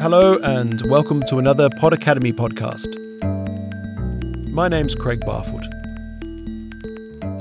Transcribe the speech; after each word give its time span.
Hello, 0.00 0.38
and 0.42 0.82
welcome 0.90 1.22
to 1.28 1.38
another 1.38 1.70
Pod 1.70 1.94
Academy 1.94 2.32
podcast. 2.32 2.88
My 4.50 4.68
name's 4.68 4.94
Craig 4.94 5.20
Barfoot. 5.20 5.64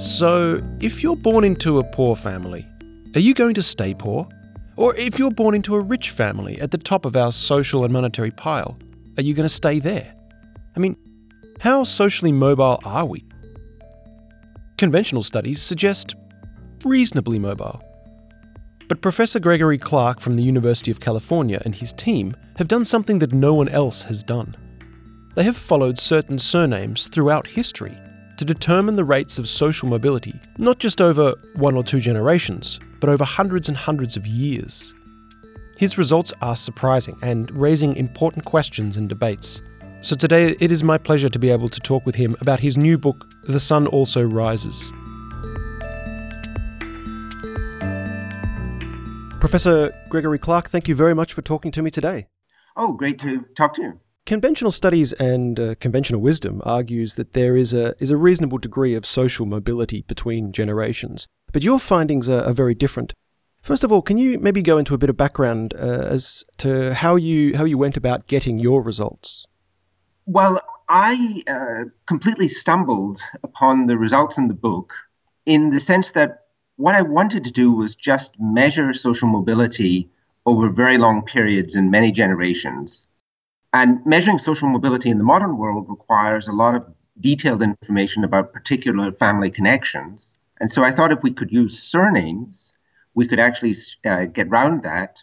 So, 0.02 0.62
if 0.80 1.04
you're 1.04 1.18
born 1.18 1.44
into 1.44 1.80
a 1.80 1.84
poor 1.92 2.16
family, 2.16 2.66
are 3.16 3.20
you 3.20 3.34
going 3.34 3.54
to 3.56 3.62
stay 3.62 3.94
poor? 3.94 4.28
Or 4.76 4.96
if 4.96 5.20
you're 5.20 5.30
born 5.30 5.56
into 5.56 5.76
a 5.76 5.80
rich 5.80 6.10
family 6.10 6.60
at 6.60 6.72
the 6.72 6.78
top 6.78 7.06
of 7.06 7.16
our 7.16 7.32
social 7.32 7.84
and 7.84 7.92
monetary 7.92 8.32
pile, 8.32 8.80
are 9.18 9.24
you 9.24 9.34
going 9.34 9.48
to 9.48 9.54
stay 9.54 9.80
there? 9.80 10.16
I 10.76 10.80
mean, 10.80 10.96
how 11.60 11.84
socially 11.84 12.32
mobile 12.32 12.80
are 12.86 13.06
we? 13.06 13.26
Conventional 14.78 15.22
studies 15.22 15.62
suggest 15.62 16.16
reasonably 16.84 17.40
mobile. 17.40 17.82
But 18.88 19.02
Professor 19.02 19.40
Gregory 19.40 19.78
Clark 19.78 20.20
from 20.20 20.34
the 20.34 20.44
University 20.44 20.92
of 20.92 21.00
California 21.00 21.62
and 21.64 21.74
his 21.74 21.94
team 21.94 22.36
have 22.58 22.68
done 22.68 22.86
something 22.86 23.20
that 23.20 23.34
no 23.34 23.54
one 23.54 23.70
else 23.70 24.02
has 24.04 24.24
done. 24.24 24.56
They 25.36 25.44
have 25.44 25.58
followed 25.58 25.98
certain 25.98 26.38
surnames 26.38 27.08
throughout 27.08 27.48
history 27.48 27.98
to 28.38 28.46
determine 28.46 28.96
the 28.96 29.06
rates 29.06 29.40
of 29.40 29.48
social 29.48 29.88
mobility, 29.88 30.40
not 30.58 30.80
just 30.80 31.02
over 31.02 31.34
one 31.56 31.76
or 31.76 31.84
two 31.84 32.00
generations, 32.00 32.80
but 33.00 33.10
over 33.10 33.24
hundreds 33.24 33.70
and 33.70 33.78
hundreds 33.78 34.18
of 34.18 34.28
years. 34.28 34.94
His 35.78 35.98
results 35.98 36.34
are 36.42 36.56
surprising 36.56 37.18
and 37.22 37.50
raising 37.52 37.96
important 37.96 38.46
questions 38.46 38.98
and 38.98 39.10
debates. 39.10 39.62
So 40.02 40.16
today 40.16 40.56
it 40.60 40.72
is 40.72 40.84
my 40.84 40.98
pleasure 40.98 41.30
to 41.30 41.40
be 41.40 41.50
able 41.50 41.70
to 41.70 41.80
talk 41.80 42.06
with 42.06 42.16
him 42.16 42.36
about 42.42 42.60
his 42.60 42.78
new 42.78 42.98
book, 42.98 43.28
The 43.44 43.60
Son 43.60 43.88
Also 43.88 44.22
Rises. 44.22 44.92
Professor 49.44 49.94
Gregory 50.08 50.40
Clark, 50.40 50.70
thank 50.70 50.88
you 50.88 50.96
very 50.96 51.14
much 51.14 51.34
for 51.34 51.42
talking 51.42 51.70
to 51.74 51.82
me 51.82 51.92
today. 51.92 52.28
Oh, 52.78 52.94
great 52.94 53.20
to 53.20 53.44
talk 53.58 53.74
to 53.74 53.82
you. 53.82 54.00
Conventional 54.26 54.72
studies 54.72 55.12
and 55.12 55.60
uh, 55.60 55.76
conventional 55.82 56.22
wisdom 56.22 56.62
argues 56.66 57.16
that 57.16 57.34
there 57.34 57.58
is 57.58 57.74
a 57.74 57.94
is 58.02 58.10
a 58.10 58.16
reasonable 58.16 58.58
degree 58.58 58.96
of 58.96 59.06
social 59.06 59.46
mobility 59.46 60.04
between 60.08 60.54
generations, 60.54 61.28
but 61.52 61.62
your 61.62 61.78
findings 61.78 62.30
are, 62.30 62.42
are 62.46 62.54
very 62.54 62.74
different. 62.74 63.14
First 63.62 63.84
of 63.84 63.92
all, 63.92 64.02
can 64.02 64.18
you 64.18 64.40
maybe 64.40 64.62
go 64.62 64.78
into 64.78 64.94
a 64.94 64.98
bit 64.98 65.10
of 65.10 65.18
background 65.18 65.74
uh, 65.74 66.08
as 66.16 66.46
to 66.60 66.94
how 66.94 67.18
you 67.18 67.58
how 67.58 67.66
you 67.66 67.78
went 67.78 67.98
about 67.98 68.28
getting 68.28 68.60
your 68.60 68.82
results? 68.82 69.46
Well, 70.26 70.62
I 70.88 71.44
uh, 71.50 71.90
completely 72.06 72.48
stumbled 72.48 73.20
upon 73.44 73.88
the 73.88 73.98
results 73.98 74.38
in 74.38 74.48
the 74.48 74.54
book 74.54 74.94
in 75.46 75.70
the 75.72 75.82
sense 75.82 76.12
that 76.12 76.43
what 76.84 76.96
I 76.96 77.02
wanted 77.02 77.46
to 77.46 77.52
do 77.54 77.72
was 77.72 77.96
just 77.96 78.38
measure 78.42 78.92
social 78.92 79.30
mobility 79.30 80.10
over 80.46 80.68
very 80.70 80.98
long 80.98 81.22
periods 81.22 81.78
in 81.78 81.90
many 81.90 82.12
generations. 82.12 83.08
And 83.72 84.06
measuring 84.06 84.38
social 84.38 84.68
mobility 84.68 85.10
in 85.10 85.18
the 85.18 85.24
modern 85.24 85.58
world 85.58 85.86
requires 85.88 86.50
a 86.50 86.52
lot 86.52 86.76
of 86.76 86.86
detailed 87.22 87.64
information 87.64 88.26
about 88.26 88.52
particular 88.52 89.14
family 89.14 89.50
connections. 89.50 90.36
And 90.60 90.70
so 90.70 90.84
I 90.84 90.92
thought 90.92 91.14
if 91.14 91.24
we 91.24 91.32
could 91.32 91.54
use 91.54 91.82
surnames, 91.82 92.74
we 93.14 93.30
could 93.30 93.40
actually 93.40 93.76
uh, 94.06 94.26
get 94.26 94.48
around 94.48 94.84
that 94.84 95.20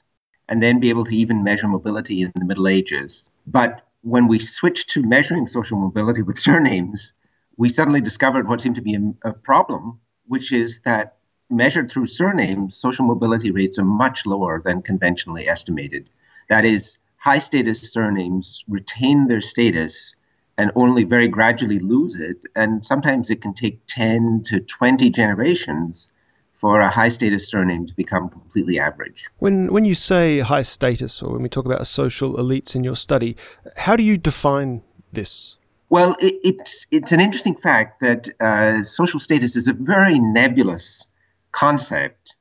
and 0.48 0.62
then 0.62 0.80
be 0.80 0.88
able 0.88 1.04
to 1.04 1.14
even 1.14 1.44
measure 1.44 1.68
mobility 1.68 2.22
in 2.22 2.32
the 2.36 2.46
Middle 2.46 2.68
Ages. 2.68 3.28
But 3.46 3.86
when 4.00 4.28
we 4.28 4.38
switched 4.38 4.88
to 4.92 5.02
measuring 5.02 5.46
social 5.46 5.76
mobility 5.78 6.22
with 6.22 6.38
surnames, 6.48 7.12
we 7.58 7.68
suddenly 7.68 8.00
discovered 8.00 8.48
what 8.48 8.62
seemed 8.62 8.76
to 8.76 8.80
be 8.80 8.94
a, 8.94 9.28
a 9.28 9.34
problem, 9.34 10.00
which 10.26 10.52
is 10.54 10.80
that 10.86 11.18
measured 11.50 11.90
through 11.90 12.06
surnames, 12.06 12.76
social 12.76 13.04
mobility 13.04 13.50
rates 13.50 13.78
are 13.78 13.84
much 13.84 14.26
lower 14.26 14.62
than 14.64 14.82
conventionally 14.82 15.48
estimated. 15.48 16.08
That 16.48 16.64
is, 16.64 16.98
high 17.16 17.38
status 17.38 17.92
surnames 17.92 18.64
retain 18.68 19.28
their 19.28 19.40
status 19.40 20.14
and 20.58 20.70
only 20.74 21.04
very 21.04 21.28
gradually 21.28 21.78
lose 21.78 22.16
it. 22.16 22.38
And 22.54 22.84
sometimes 22.84 23.30
it 23.30 23.40
can 23.40 23.54
take 23.54 23.80
10 23.86 24.42
to 24.46 24.60
20 24.60 25.10
generations 25.10 26.12
for 26.52 26.80
a 26.80 26.90
high 26.90 27.08
status 27.08 27.48
surname 27.48 27.86
to 27.86 27.94
become 27.94 28.28
completely 28.28 28.78
average. 28.78 29.26
When, 29.38 29.72
when 29.72 29.86
you 29.86 29.94
say 29.94 30.40
high 30.40 30.62
status, 30.62 31.22
or 31.22 31.32
when 31.32 31.42
we 31.42 31.48
talk 31.48 31.64
about 31.64 31.86
social 31.86 32.34
elites 32.34 32.76
in 32.76 32.84
your 32.84 32.96
study, 32.96 33.36
how 33.78 33.96
do 33.96 34.02
you 34.02 34.18
define 34.18 34.82
this? 35.10 35.58
Well, 35.88 36.16
it, 36.20 36.34
it's, 36.44 36.86
it's 36.90 37.12
an 37.12 37.20
interesting 37.20 37.54
fact 37.56 38.00
that 38.00 38.28
uh, 38.40 38.82
social 38.82 39.18
status 39.18 39.56
is 39.56 39.68
a 39.68 39.72
very 39.72 40.18
nebulous 40.18 41.06
concept. 41.52 42.34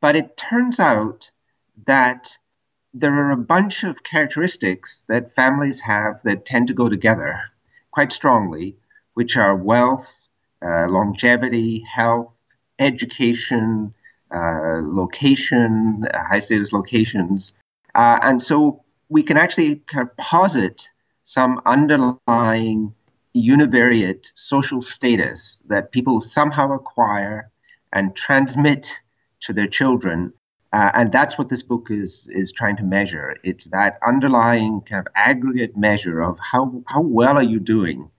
But 0.00 0.16
it 0.16 0.36
turns 0.36 0.80
out 0.80 1.30
that 1.86 2.38
there 2.94 3.14
are 3.14 3.30
a 3.30 3.36
bunch 3.36 3.84
of 3.84 4.02
characteristics 4.02 5.04
that 5.08 5.30
families 5.30 5.80
have 5.80 6.22
that 6.22 6.44
tend 6.44 6.68
to 6.68 6.74
go 6.74 6.88
together 6.88 7.40
quite 7.90 8.12
strongly, 8.12 8.76
which 9.14 9.36
are 9.36 9.56
wealth, 9.56 10.12
uh, 10.62 10.88
longevity, 10.88 11.80
health, 11.80 12.54
education, 12.78 13.94
uh, 14.34 14.80
location, 14.82 16.04
uh, 16.12 16.24
high 16.24 16.38
status 16.38 16.72
locations. 16.72 17.52
Uh, 17.94 18.18
and 18.22 18.40
so 18.40 18.82
we 19.08 19.22
can 19.22 19.36
actually 19.36 19.76
kind 19.86 20.08
of 20.08 20.16
posit 20.16 20.88
some 21.22 21.60
underlying 21.66 22.94
univariate 23.34 24.30
social 24.34 24.82
status 24.82 25.62
that 25.66 25.92
people 25.92 26.20
somehow 26.20 26.72
acquire 26.72 27.50
and 27.92 28.14
transmit 28.14 28.94
to 29.40 29.52
their 29.52 29.66
children. 29.66 30.32
Uh, 30.72 30.90
and 30.94 31.12
that's 31.12 31.38
what 31.38 31.48
this 31.48 31.62
book 31.62 31.88
is 31.90 32.28
is 32.30 32.52
trying 32.52 32.76
to 32.76 32.82
measure. 32.82 33.36
It's 33.42 33.66
that 33.66 33.98
underlying 34.06 34.82
kind 34.82 35.00
of 35.00 35.12
aggregate 35.14 35.76
measure 35.76 36.20
of 36.20 36.38
how 36.38 36.82
how 36.86 37.02
well 37.02 37.36
are 37.36 37.42
you 37.42 37.58
doing 37.58 38.10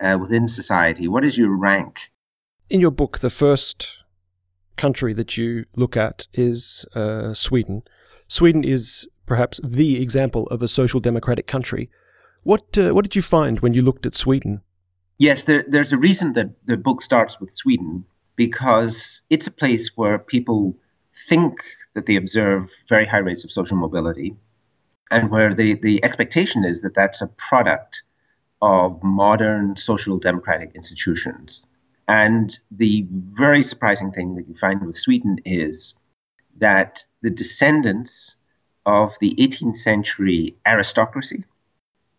uh, 0.00 0.16
within 0.20 0.46
society. 0.46 1.08
What 1.08 1.24
is 1.24 1.36
your 1.36 1.56
rank? 1.56 2.12
In 2.70 2.80
your 2.80 2.92
book, 2.92 3.18
the 3.18 3.30
first 3.30 3.98
country 4.76 5.12
that 5.14 5.36
you 5.36 5.64
look 5.74 5.96
at 5.96 6.26
is 6.32 6.86
uh, 6.94 7.34
Sweden. 7.34 7.82
Sweden 8.28 8.62
is 8.62 9.08
perhaps 9.24 9.60
the 9.64 10.00
example 10.00 10.46
of 10.48 10.62
a 10.62 10.68
social 10.68 11.00
democratic 11.00 11.46
country. 11.46 11.90
What 12.44 12.78
uh, 12.78 12.90
what 12.90 13.04
did 13.04 13.16
you 13.16 13.22
find 13.22 13.60
when 13.60 13.74
you 13.74 13.82
looked 13.82 14.06
at 14.06 14.14
Sweden? 14.14 14.60
Yes, 15.18 15.44
there, 15.44 15.64
there's 15.66 15.92
a 15.92 15.98
reason 15.98 16.34
that 16.34 16.50
the 16.66 16.76
book 16.76 17.00
starts 17.00 17.40
with 17.40 17.50
Sweden 17.50 18.04
because 18.36 19.22
it's 19.30 19.46
a 19.46 19.50
place 19.50 19.96
where 19.96 20.18
people 20.18 20.76
think 21.28 21.54
that 21.94 22.06
they 22.06 22.16
observe 22.16 22.70
very 22.88 23.06
high 23.06 23.18
rates 23.18 23.42
of 23.44 23.50
social 23.50 23.76
mobility 23.76 24.36
and 25.10 25.30
where 25.30 25.54
the, 25.54 25.74
the 25.74 26.04
expectation 26.04 26.64
is 26.64 26.80
that 26.82 26.94
that's 26.94 27.22
a 27.22 27.26
product 27.48 28.02
of 28.62 29.02
modern 29.02 29.76
social 29.76 30.18
democratic 30.18 30.72
institutions. 30.74 31.66
And 32.08 32.56
the 32.70 33.06
very 33.10 33.62
surprising 33.62 34.12
thing 34.12 34.36
that 34.36 34.48
you 34.48 34.54
find 34.54 34.84
with 34.84 34.96
Sweden 34.96 35.38
is 35.44 35.94
that 36.58 37.04
the 37.22 37.30
descendants 37.30 38.36
of 38.84 39.14
the 39.20 39.34
18th 39.36 39.76
century 39.76 40.56
aristocracy 40.66 41.44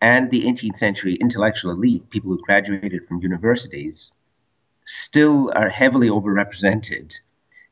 and 0.01 0.29
the 0.29 0.43
18th 0.43 0.77
century 0.77 1.15
intellectual 1.15 1.71
elite, 1.71 2.09
people 2.09 2.31
who 2.31 2.41
graduated 2.43 3.05
from 3.05 3.21
universities, 3.21 4.11
still 4.87 5.51
are 5.55 5.69
heavily 5.69 6.07
overrepresented 6.07 7.13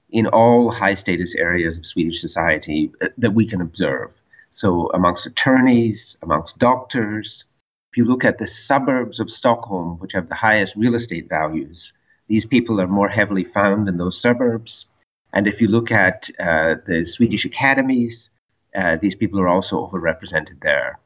in 0.09 0.27
all 0.27 0.71
high 0.71 0.93
status 0.93 1.33
areas 1.35 1.77
of 1.77 1.85
Swedish 1.85 2.21
society 2.21 2.91
uh, 3.01 3.07
that 3.17 3.33
we 3.33 3.45
can 3.45 3.61
observe. 3.61 4.13
So, 4.51 4.89
amongst 4.93 5.25
attorneys, 5.25 6.17
amongst 6.21 6.59
doctors, 6.59 7.43
if 7.91 7.97
you 7.97 8.05
look 8.05 8.23
at 8.23 8.37
the 8.37 8.47
suburbs 8.47 9.19
of 9.19 9.29
Stockholm, 9.31 9.97
which 9.99 10.13
have 10.13 10.29
the 10.29 10.35
highest 10.35 10.75
real 10.75 10.95
estate 10.95 11.27
values, 11.27 11.93
these 12.27 12.45
people 12.45 12.79
are 12.79 12.87
more 12.87 13.09
heavily 13.09 13.43
found 13.43 13.87
in 13.87 13.97
those 13.97 14.19
suburbs. 14.19 14.87
And 15.33 15.47
if 15.47 15.61
you 15.61 15.67
look 15.67 15.91
at 15.91 16.29
uh, 16.40 16.75
the 16.85 17.05
Swedish 17.05 17.45
academies, 17.45 18.29
uh, 18.75 18.97
these 19.01 19.16
people 19.16 19.40
are 19.40 19.47
also 19.47 19.87
overrepresented 19.87 20.61
there. 20.61 20.99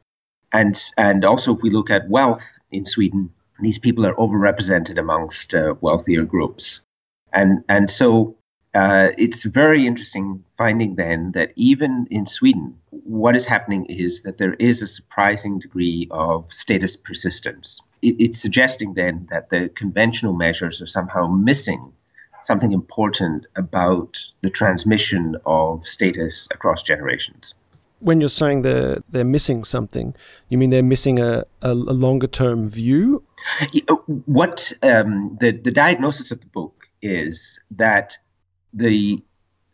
And, 0.52 0.80
and 0.96 1.24
also, 1.24 1.54
if 1.54 1.62
we 1.62 1.70
look 1.70 1.90
at 1.90 2.08
wealth 2.08 2.44
in 2.70 2.84
Sweden, 2.84 3.32
these 3.62 3.78
people 3.78 4.06
are 4.06 4.14
overrepresented 4.14 4.98
amongst 4.98 5.54
uh, 5.54 5.74
wealthier 5.80 6.24
groups. 6.24 6.80
And, 7.32 7.64
and 7.68 7.90
so 7.90 8.36
uh, 8.74 9.08
it's 9.18 9.44
very 9.44 9.86
interesting 9.86 10.44
finding 10.56 10.94
then 10.94 11.32
that 11.32 11.52
even 11.56 12.06
in 12.10 12.26
Sweden, 12.26 12.74
what 12.90 13.34
is 13.34 13.46
happening 13.46 13.86
is 13.86 14.22
that 14.22 14.38
there 14.38 14.54
is 14.54 14.80
a 14.80 14.86
surprising 14.86 15.58
degree 15.58 16.08
of 16.10 16.52
status 16.52 16.96
persistence. 16.96 17.80
It, 18.02 18.16
it's 18.18 18.38
suggesting 18.38 18.94
then 18.94 19.26
that 19.30 19.50
the 19.50 19.70
conventional 19.70 20.34
measures 20.34 20.80
are 20.80 20.86
somehow 20.86 21.26
missing 21.26 21.92
something 22.42 22.72
important 22.72 23.46
about 23.56 24.18
the 24.42 24.50
transmission 24.50 25.36
of 25.46 25.84
status 25.84 26.48
across 26.52 26.82
generations 26.82 27.54
when 28.00 28.20
you're 28.20 28.28
saying 28.28 28.62
they're 28.62 29.02
they're 29.10 29.24
missing 29.24 29.62
something, 29.62 30.14
you 30.48 30.58
mean 30.58 30.70
they're 30.70 30.82
missing 30.82 31.20
a, 31.20 31.44
a, 31.62 31.70
a 31.70 31.72
longer 31.72 32.26
term 32.26 32.66
view? 32.66 33.22
What 34.26 34.72
um, 34.82 35.36
the 35.40 35.52
the 35.52 35.70
diagnosis 35.70 36.30
of 36.30 36.40
the 36.40 36.46
book 36.46 36.86
is 37.02 37.58
that 37.72 38.16
the 38.72 39.22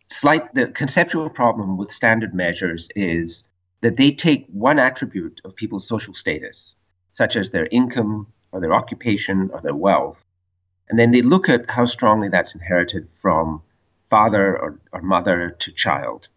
slight 0.08 0.54
the 0.54 0.68
conceptual 0.68 1.28
problem 1.30 1.76
with 1.76 1.92
standard 1.92 2.34
measures 2.34 2.88
is 2.96 3.44
that 3.80 3.96
they 3.96 4.10
take 4.10 4.46
one 4.48 4.78
attribute 4.78 5.40
of 5.44 5.56
people's 5.56 5.86
social 5.86 6.14
status, 6.14 6.76
such 7.10 7.36
as 7.36 7.50
their 7.50 7.66
income 7.70 8.26
or 8.52 8.60
their 8.60 8.74
occupation 8.74 9.50
or 9.52 9.60
their 9.60 9.74
wealth, 9.74 10.24
and 10.88 10.98
then 10.98 11.10
they 11.10 11.22
look 11.22 11.48
at 11.48 11.68
how 11.70 11.84
strongly 11.84 12.28
that's 12.28 12.54
inherited 12.54 13.12
from 13.12 13.62
father 14.04 14.56
or, 14.56 14.80
or 14.92 15.02
mother 15.02 15.50
to 15.58 15.72
child. 15.72 16.28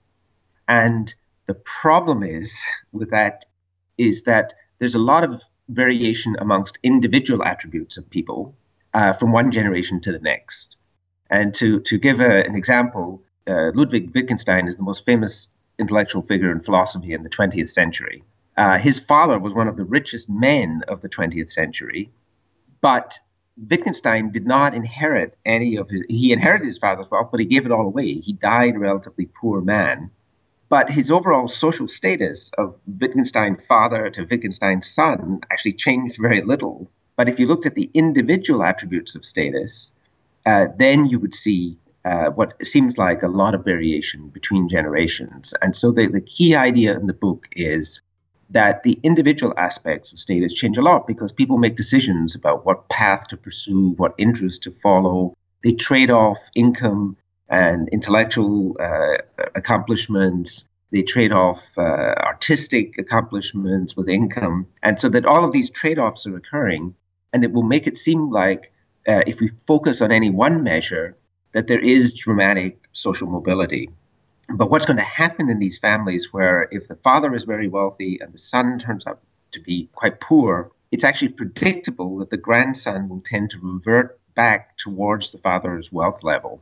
And 0.67 1.13
the 1.45 1.53
problem 1.53 2.23
is 2.23 2.63
with 2.91 3.11
that 3.11 3.45
is 3.97 4.23
that 4.23 4.53
there's 4.79 4.95
a 4.95 4.99
lot 4.99 5.23
of 5.23 5.43
variation 5.69 6.36
amongst 6.39 6.80
individual 6.83 7.44
attributes 7.44 7.98
of 7.98 8.10
people 8.10 8.56
uh, 8.94 9.13
from 9.13 9.31
one 9.31 9.51
generation 9.51 10.00
to 10.01 10.12
the 10.12 10.19
next. 10.19 10.75
And 11.30 11.54
to, 11.56 11.80
to 11.81 11.98
give 11.98 12.19
a, 12.19 12.44
an 12.44 12.56
example, 12.56 13.21
uh, 13.48 13.71
Ludwig 13.74 14.13
Wittgenstein 14.13 14.68
is 14.68 14.75
the 14.75 14.83
most 14.83 15.06
famous 15.06 15.48
intellectual 15.77 16.24
figure 16.24 16.51
in 16.51 16.60
philosophy 16.60 17.13
in 17.13 17.24
the 17.24 17.30
20th 17.30 17.69
century. 17.69 18.24
Uh, 18.57 18.77
his 18.77 19.00
father 19.00 19.39
was 19.39 19.54
one 19.54 19.68
of 19.68 19.77
the 19.77 19.86
richest 19.86 20.30
men 20.30 20.83
of 20.88 21.01
the 21.01 21.10
20th 21.10 21.51
century, 21.51 22.10
but 22.81 23.18
Wittgenstein 23.69 24.31
did 24.31 24.45
not 24.45 24.74
inherit 24.74 25.38
any 25.45 25.75
of 25.75 25.89
his. 25.89 26.01
He 26.10 26.31
inherited 26.31 26.65
his 26.65 26.77
father's 26.77 27.10
wealth, 27.10 27.30
but 27.31 27.39
he 27.39 27.45
gave 27.45 27.65
it 27.65 27.72
all 27.72 27.86
away. 27.86 28.15
He 28.15 28.33
died 28.33 28.75
a 28.75 28.80
relatively 28.80 29.27
poor 29.27 29.62
man. 29.62 30.12
But 30.69 30.92
his 30.92 31.10
overall 31.10 31.48
social 31.48 31.88
status 31.88 32.51
of 32.57 32.75
Wittgenstein 33.00 33.57
father 33.68 34.10
to 34.12 34.27
Wittgenstein 34.30 34.81
son 34.81 35.42
actually 35.51 35.74
changed 35.74 36.18
very 36.21 36.44
little. 36.44 36.89
But 37.16 37.27
if 37.27 37.39
you 37.39 37.48
looked 37.48 37.66
at 37.66 37.75
the 37.75 37.89
individual 37.94 38.63
attributes 38.63 39.16
of 39.16 39.25
status, 39.25 39.92
uh, 40.45 40.68
then 40.77 41.07
you 41.07 41.19
would 41.19 41.33
see 41.33 41.77
uh, 42.06 42.30
what 42.30 42.54
seems 42.66 42.98
like 42.98 43.24
a 43.24 43.27
lot 43.27 43.56
of 43.56 43.66
variation 43.66 44.30
between 44.30 44.69
generations. 44.69 45.54
And 45.62 45.75
so 45.75 45.92
the, 45.92 46.07
the 46.07 46.21
key 46.21 46.56
idea 46.56 46.98
in 46.98 47.07
the 47.07 47.13
book 47.13 47.48
is 47.51 48.01
that 48.51 48.83
the 48.83 49.00
individual 49.04 49.54
aspects 49.57 50.13
of 50.13 50.19
status 50.19 50.54
change 50.54 50.77
a 50.77 50.81
lot 50.81 51.07
because 51.07 51.31
people 51.31 51.57
make 51.57 51.75
decisions 51.75 52.36
about 52.36 52.65
what 52.65 52.89
path 52.89 53.27
to 53.27 53.38
pursue, 53.38 53.89
what 53.98 54.15
interest 54.18 54.63
to 54.63 54.72
follow. 54.72 55.36
They 55.63 55.74
trade 55.74 56.10
off 56.10 56.39
income 56.56 57.18
and 57.50 57.90
intellectual 57.90 58.75
uh, 58.80 59.18
accomplishments. 59.56 60.66
They 60.92 61.04
trade 61.04 61.31
off 61.31 61.78
uh, 61.78 62.16
artistic 62.18 62.98
accomplishments 62.98 63.96
with 63.96 64.10
income. 64.10 64.68
And 64.81 65.00
so 65.00 65.10
that 65.10 65.25
all 65.25 65.46
of 65.46 65.51
these 65.51 65.69
trade 65.69 66.00
offs 66.00 66.25
are 66.25 66.36
occurring. 66.36 66.96
And 67.31 67.44
it 67.44 67.51
will 67.51 67.63
make 67.63 67.86
it 67.86 67.98
seem 67.98 68.31
like 68.31 68.72
uh, 69.07 69.22
if 69.28 69.40
we 69.40 69.51
focus 69.68 70.01
on 70.01 70.12
any 70.12 70.30
one 70.30 70.63
measure, 70.63 71.16
that 71.51 71.68
there 71.68 71.80
is 71.80 72.13
dramatic 72.13 72.88
social 72.92 73.28
mobility. 73.28 73.90
But 74.50 74.72
what's 74.72 74.86
going 74.86 74.98
to 74.98 75.04
happen 75.04 75.50
in 75.50 75.60
these 75.60 75.78
families 75.78 76.34
where 76.34 76.68
if 76.72 76.88
the 76.88 76.96
father 76.96 77.36
is 77.36 77.44
very 77.44 77.68
wealthy 77.68 78.19
and 78.19 78.34
the 78.34 78.38
son 78.38 78.80
turns 78.80 79.06
out 79.06 79.19
to 79.51 79.60
be 79.60 79.90
quite 79.94 80.19
poor, 80.19 80.72
it's 80.92 81.04
actually 81.04 81.30
predictable 81.30 82.18
that 82.18 82.31
the 82.31 82.38
grandson 82.38 83.10
will 83.10 83.22
tend 83.22 83.51
to 83.51 83.60
revert 83.62 84.19
back 84.34 84.75
towards 84.78 85.31
the 85.31 85.38
father's 85.38 85.92
wealth 85.92 86.24
level. 86.24 86.62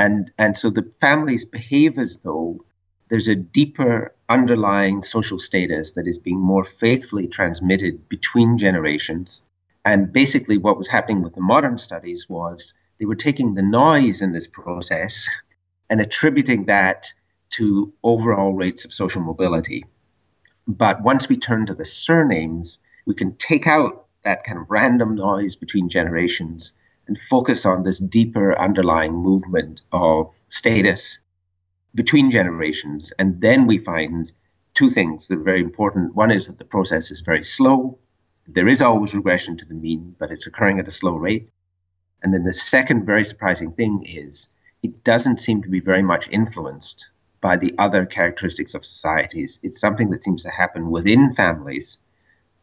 And, 0.00 0.32
and 0.38 0.56
so 0.56 0.70
the 0.70 0.90
families 0.98 1.44
behave 1.44 1.98
as 1.98 2.16
though 2.24 2.64
there's 3.10 3.28
a 3.28 3.34
deeper 3.34 4.14
underlying 4.30 5.02
social 5.02 5.38
status 5.38 5.92
that 5.92 6.06
is 6.06 6.18
being 6.18 6.40
more 6.40 6.64
faithfully 6.64 7.26
transmitted 7.26 8.08
between 8.08 8.56
generations. 8.56 9.42
And 9.84 10.10
basically, 10.10 10.56
what 10.56 10.78
was 10.78 10.88
happening 10.88 11.20
with 11.20 11.34
the 11.34 11.42
modern 11.42 11.76
studies 11.76 12.30
was 12.30 12.72
they 12.98 13.04
were 13.04 13.26
taking 13.26 13.52
the 13.52 13.62
noise 13.62 14.22
in 14.22 14.32
this 14.32 14.46
process 14.46 15.28
and 15.90 16.00
attributing 16.00 16.64
that 16.64 17.12
to 17.50 17.92
overall 18.02 18.54
rates 18.54 18.86
of 18.86 18.94
social 18.94 19.20
mobility. 19.20 19.84
But 20.66 21.02
once 21.02 21.28
we 21.28 21.36
turn 21.36 21.66
to 21.66 21.74
the 21.74 21.84
surnames, 21.84 22.78
we 23.04 23.14
can 23.14 23.36
take 23.36 23.66
out 23.66 24.06
that 24.24 24.44
kind 24.44 24.58
of 24.58 24.70
random 24.70 25.14
noise 25.14 25.56
between 25.56 25.90
generations 25.90 26.72
and 27.10 27.18
focus 27.18 27.66
on 27.66 27.82
this 27.82 27.98
deeper 27.98 28.56
underlying 28.56 29.12
movement 29.12 29.80
of 29.90 30.32
status 30.48 31.18
between 31.92 32.30
generations. 32.30 33.12
And 33.18 33.40
then 33.40 33.66
we 33.66 33.78
find 33.78 34.30
two 34.74 34.90
things 34.90 35.26
that 35.26 35.40
are 35.40 35.42
very 35.42 35.60
important. 35.60 36.14
One 36.14 36.30
is 36.30 36.46
that 36.46 36.58
the 36.58 36.64
process 36.64 37.10
is 37.10 37.20
very 37.20 37.42
slow. 37.42 37.98
There 38.46 38.68
is 38.68 38.80
always 38.80 39.12
regression 39.12 39.56
to 39.56 39.64
the 39.64 39.74
mean, 39.74 40.14
but 40.20 40.30
it's 40.30 40.46
occurring 40.46 40.78
at 40.78 40.86
a 40.86 40.92
slow 40.92 41.16
rate. 41.16 41.48
And 42.22 42.32
then 42.32 42.44
the 42.44 42.54
second 42.54 43.06
very 43.06 43.24
surprising 43.24 43.72
thing 43.72 44.04
is 44.06 44.46
it 44.84 45.02
doesn't 45.02 45.40
seem 45.40 45.62
to 45.62 45.68
be 45.68 45.80
very 45.80 46.04
much 46.04 46.28
influenced 46.28 47.08
by 47.40 47.56
the 47.56 47.74
other 47.78 48.06
characteristics 48.06 48.72
of 48.72 48.84
societies. 48.84 49.58
It's 49.64 49.80
something 49.80 50.10
that 50.10 50.22
seems 50.22 50.44
to 50.44 50.50
happen 50.50 50.92
within 50.92 51.32
families 51.32 51.98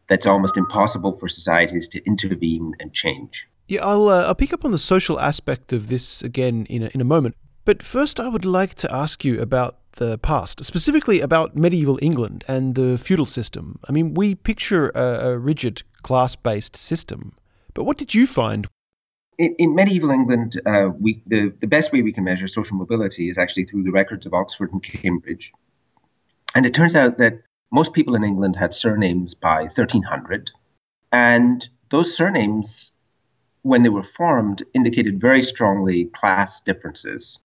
that's 0.06 0.24
almost 0.24 0.56
impossible 0.56 1.18
for 1.18 1.28
societies 1.28 1.86
to 1.88 2.02
intervene 2.06 2.72
and 2.80 2.94
change. 2.94 3.46
Yeah, 3.68 3.84
I'll, 3.84 4.08
uh, 4.08 4.24
I'll 4.24 4.34
pick 4.34 4.52
up 4.52 4.64
on 4.64 4.72
the 4.72 4.78
social 4.78 5.20
aspect 5.20 5.72
of 5.72 5.88
this 5.88 6.22
again 6.22 6.66
in 6.66 6.82
a, 6.84 6.90
in 6.94 7.00
a 7.00 7.04
moment. 7.04 7.36
But 7.64 7.82
first, 7.82 8.18
I 8.18 8.28
would 8.28 8.46
like 8.46 8.74
to 8.76 8.94
ask 8.94 9.24
you 9.24 9.40
about 9.40 9.76
the 9.92 10.16
past, 10.18 10.64
specifically 10.64 11.20
about 11.20 11.54
medieval 11.54 11.98
England 12.00 12.44
and 12.48 12.74
the 12.74 12.96
feudal 12.96 13.26
system. 13.26 13.78
I 13.88 13.92
mean, 13.92 14.14
we 14.14 14.34
picture 14.34 14.90
a, 14.94 15.30
a 15.30 15.38
rigid 15.38 15.82
class 16.02 16.34
based 16.34 16.76
system. 16.76 17.34
But 17.74 17.84
what 17.84 17.98
did 17.98 18.14
you 18.14 18.26
find 18.26 18.68
in, 19.38 19.54
in 19.58 19.74
medieval 19.74 20.10
England, 20.10 20.60
uh, 20.66 20.90
we, 20.98 21.22
the, 21.26 21.52
the 21.60 21.66
best 21.66 21.92
way 21.92 22.02
we 22.02 22.12
can 22.12 22.24
measure 22.24 22.48
social 22.48 22.76
mobility 22.76 23.30
is 23.30 23.38
actually 23.38 23.64
through 23.64 23.84
the 23.84 23.92
records 23.92 24.26
of 24.26 24.34
Oxford 24.34 24.72
and 24.72 24.82
Cambridge. 24.82 25.52
And 26.54 26.66
it 26.66 26.74
turns 26.74 26.94
out 26.94 27.18
that 27.18 27.40
most 27.70 27.92
people 27.92 28.14
in 28.14 28.24
England 28.24 28.56
had 28.56 28.74
surnames 28.74 29.34
by 29.34 29.62
1300. 29.62 30.50
And 31.12 31.66
those 31.90 32.14
surnames, 32.14 32.90
when 33.68 33.82
they 33.82 33.88
were 33.88 34.02
formed, 34.02 34.64
indicated 34.74 35.20
very 35.20 35.42
strongly 35.42 36.06
class 36.06 36.60
differences. 36.60 37.38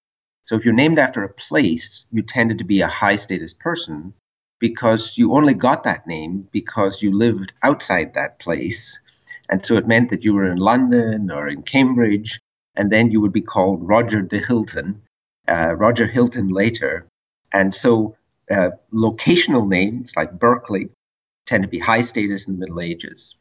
So 0.44 0.56
if 0.56 0.66
you're 0.66 0.74
named 0.74 1.00
after 1.00 1.24
a 1.24 1.34
place, 1.34 2.06
you 2.12 2.24
tended 2.24 2.58
to 2.58 2.64
be 2.64 2.82
a 2.82 2.88
high 2.88 3.16
status 3.18 3.54
person 3.54 4.14
because 4.60 5.18
you 5.18 5.34
only 5.34 5.54
got 5.54 5.84
that 5.84 6.08
name 6.08 6.48
because 6.52 7.02
you 7.04 7.16
lived 7.16 7.54
outside 7.64 8.14
that 8.14 8.40
place 8.40 9.00
and 9.50 9.64
so 9.64 9.76
it 9.76 9.88
meant 9.88 10.10
that 10.10 10.26
you 10.26 10.34
were 10.34 10.50
in 10.52 10.58
London 10.58 11.30
or 11.30 11.48
in 11.48 11.64
Cambridge, 11.64 12.40
and 12.76 12.90
then 12.90 13.12
you 13.12 13.22
would 13.22 13.34
be 13.34 13.42
called 13.42 13.88
Roger 13.88 14.22
de 14.22 14.40
Hilton, 14.40 15.02
uh, 15.48 15.76
Roger 15.76 16.08
Hilton 16.08 16.50
later. 16.50 17.06
And 17.52 17.74
so 17.74 18.16
uh, 18.50 18.72
locational 18.94 19.68
names 19.68 20.16
like 20.16 20.40
Berkeley 20.40 20.90
tend 21.46 21.64
to 21.64 21.70
be 21.70 21.80
high 21.80 22.02
status 22.02 22.48
in 22.48 22.54
the 22.54 22.60
Middle 22.60 22.82
Ages. 22.82 23.36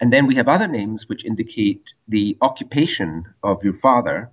And 0.00 0.12
then 0.12 0.26
we 0.26 0.34
have 0.34 0.48
other 0.48 0.66
names 0.66 1.08
which 1.08 1.24
indicate 1.24 1.94
the 2.08 2.36
occupation 2.40 3.24
of 3.42 3.62
your 3.62 3.72
father. 3.72 4.30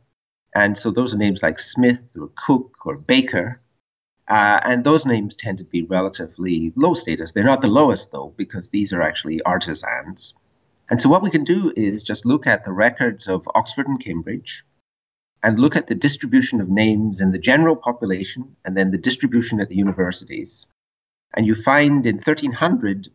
And 0.55 0.77
so 0.77 0.91
those 0.91 1.13
are 1.13 1.17
names 1.17 1.43
like 1.43 1.59
Smith 1.59 2.03
or 2.19 2.29
Cook 2.35 2.85
or 2.85 2.97
Baker. 2.97 3.61
Uh, 4.27 4.59
and 4.63 4.83
those 4.83 5.05
names 5.05 5.35
tend 5.35 5.57
to 5.59 5.63
be 5.63 5.83
relatively 5.83 6.73
low 6.75 6.93
status. 6.93 7.31
They're 7.31 7.43
not 7.43 7.61
the 7.61 7.67
lowest, 7.67 8.11
though, 8.11 8.33
because 8.37 8.69
these 8.69 8.93
are 8.93 9.01
actually 9.01 9.41
artisans. 9.43 10.33
And 10.89 11.01
so 11.01 11.09
what 11.09 11.23
we 11.23 11.29
can 11.29 11.43
do 11.43 11.71
is 11.75 12.03
just 12.03 12.25
look 12.25 12.47
at 12.47 12.63
the 12.63 12.71
records 12.71 13.27
of 13.27 13.47
Oxford 13.55 13.87
and 13.87 14.03
Cambridge 14.03 14.65
and 15.43 15.57
look 15.57 15.75
at 15.75 15.87
the 15.87 15.95
distribution 15.95 16.61
of 16.61 16.69
names 16.69 17.21
in 17.21 17.31
the 17.31 17.39
general 17.39 17.75
population 17.75 18.55
and 18.65 18.75
then 18.75 18.91
the 18.91 18.97
distribution 18.97 19.59
at 19.59 19.69
the 19.69 19.75
universities. 19.75 20.65
And 21.33 21.45
you 21.45 21.55
find 21.55 22.05
in 22.05 22.15
1300 22.15 23.09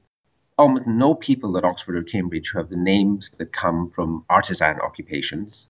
almost 0.59 0.87
no 0.87 1.15
people 1.15 1.57
at 1.59 1.65
Oxford 1.65 1.97
or 1.97 2.03
Cambridge 2.03 2.49
who 2.49 2.59
have 2.59 2.71
the 2.71 2.77
names 2.77 3.31
that 3.39 3.53
come 3.53 3.91
from 3.91 4.25
artisan 4.31 4.81
occupations. 4.81 5.69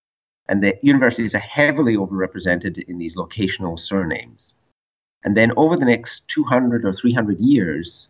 And 0.49 0.62
the 0.62 0.78
universities 0.83 1.35
are 1.35 1.40
heavily 1.40 1.97
overrepresented 1.97 2.78
in 2.85 2.99
these 2.99 3.16
locational 3.16 3.78
surnames. 3.78 4.55
And 5.25 5.37
then 5.37 5.52
over 5.57 5.76
the 5.76 5.85
next 5.85 6.28
200 6.28 6.85
or 6.85 6.93
300 6.93 7.40
years, 7.40 8.09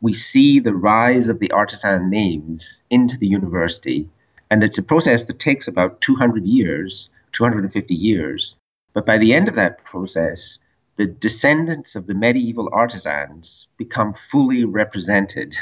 we 0.00 0.12
see 0.12 0.58
the 0.58 0.74
rise 0.74 1.28
of 1.28 1.38
the 1.38 1.50
artisan 1.52 2.10
names 2.10 2.82
into 2.90 3.16
the 3.16 3.28
university. 3.28 4.08
And 4.50 4.64
it's 4.64 4.78
a 4.78 4.82
process 4.82 5.24
that 5.24 5.38
takes 5.38 5.68
about 5.68 6.00
200 6.00 6.44
years, 6.44 7.08
250 7.32 7.94
years. 7.94 8.56
But 8.94 9.06
by 9.06 9.18
the 9.18 9.32
end 9.32 9.46
of 9.46 9.54
that 9.54 9.84
process, 9.84 10.58
the 10.96 11.06
descendants 11.06 11.94
of 11.94 12.06
the 12.08 12.14
medieval 12.14 12.68
artisans 12.72 13.68
become 13.76 14.12
fully 14.12 14.64
represented 14.64 15.54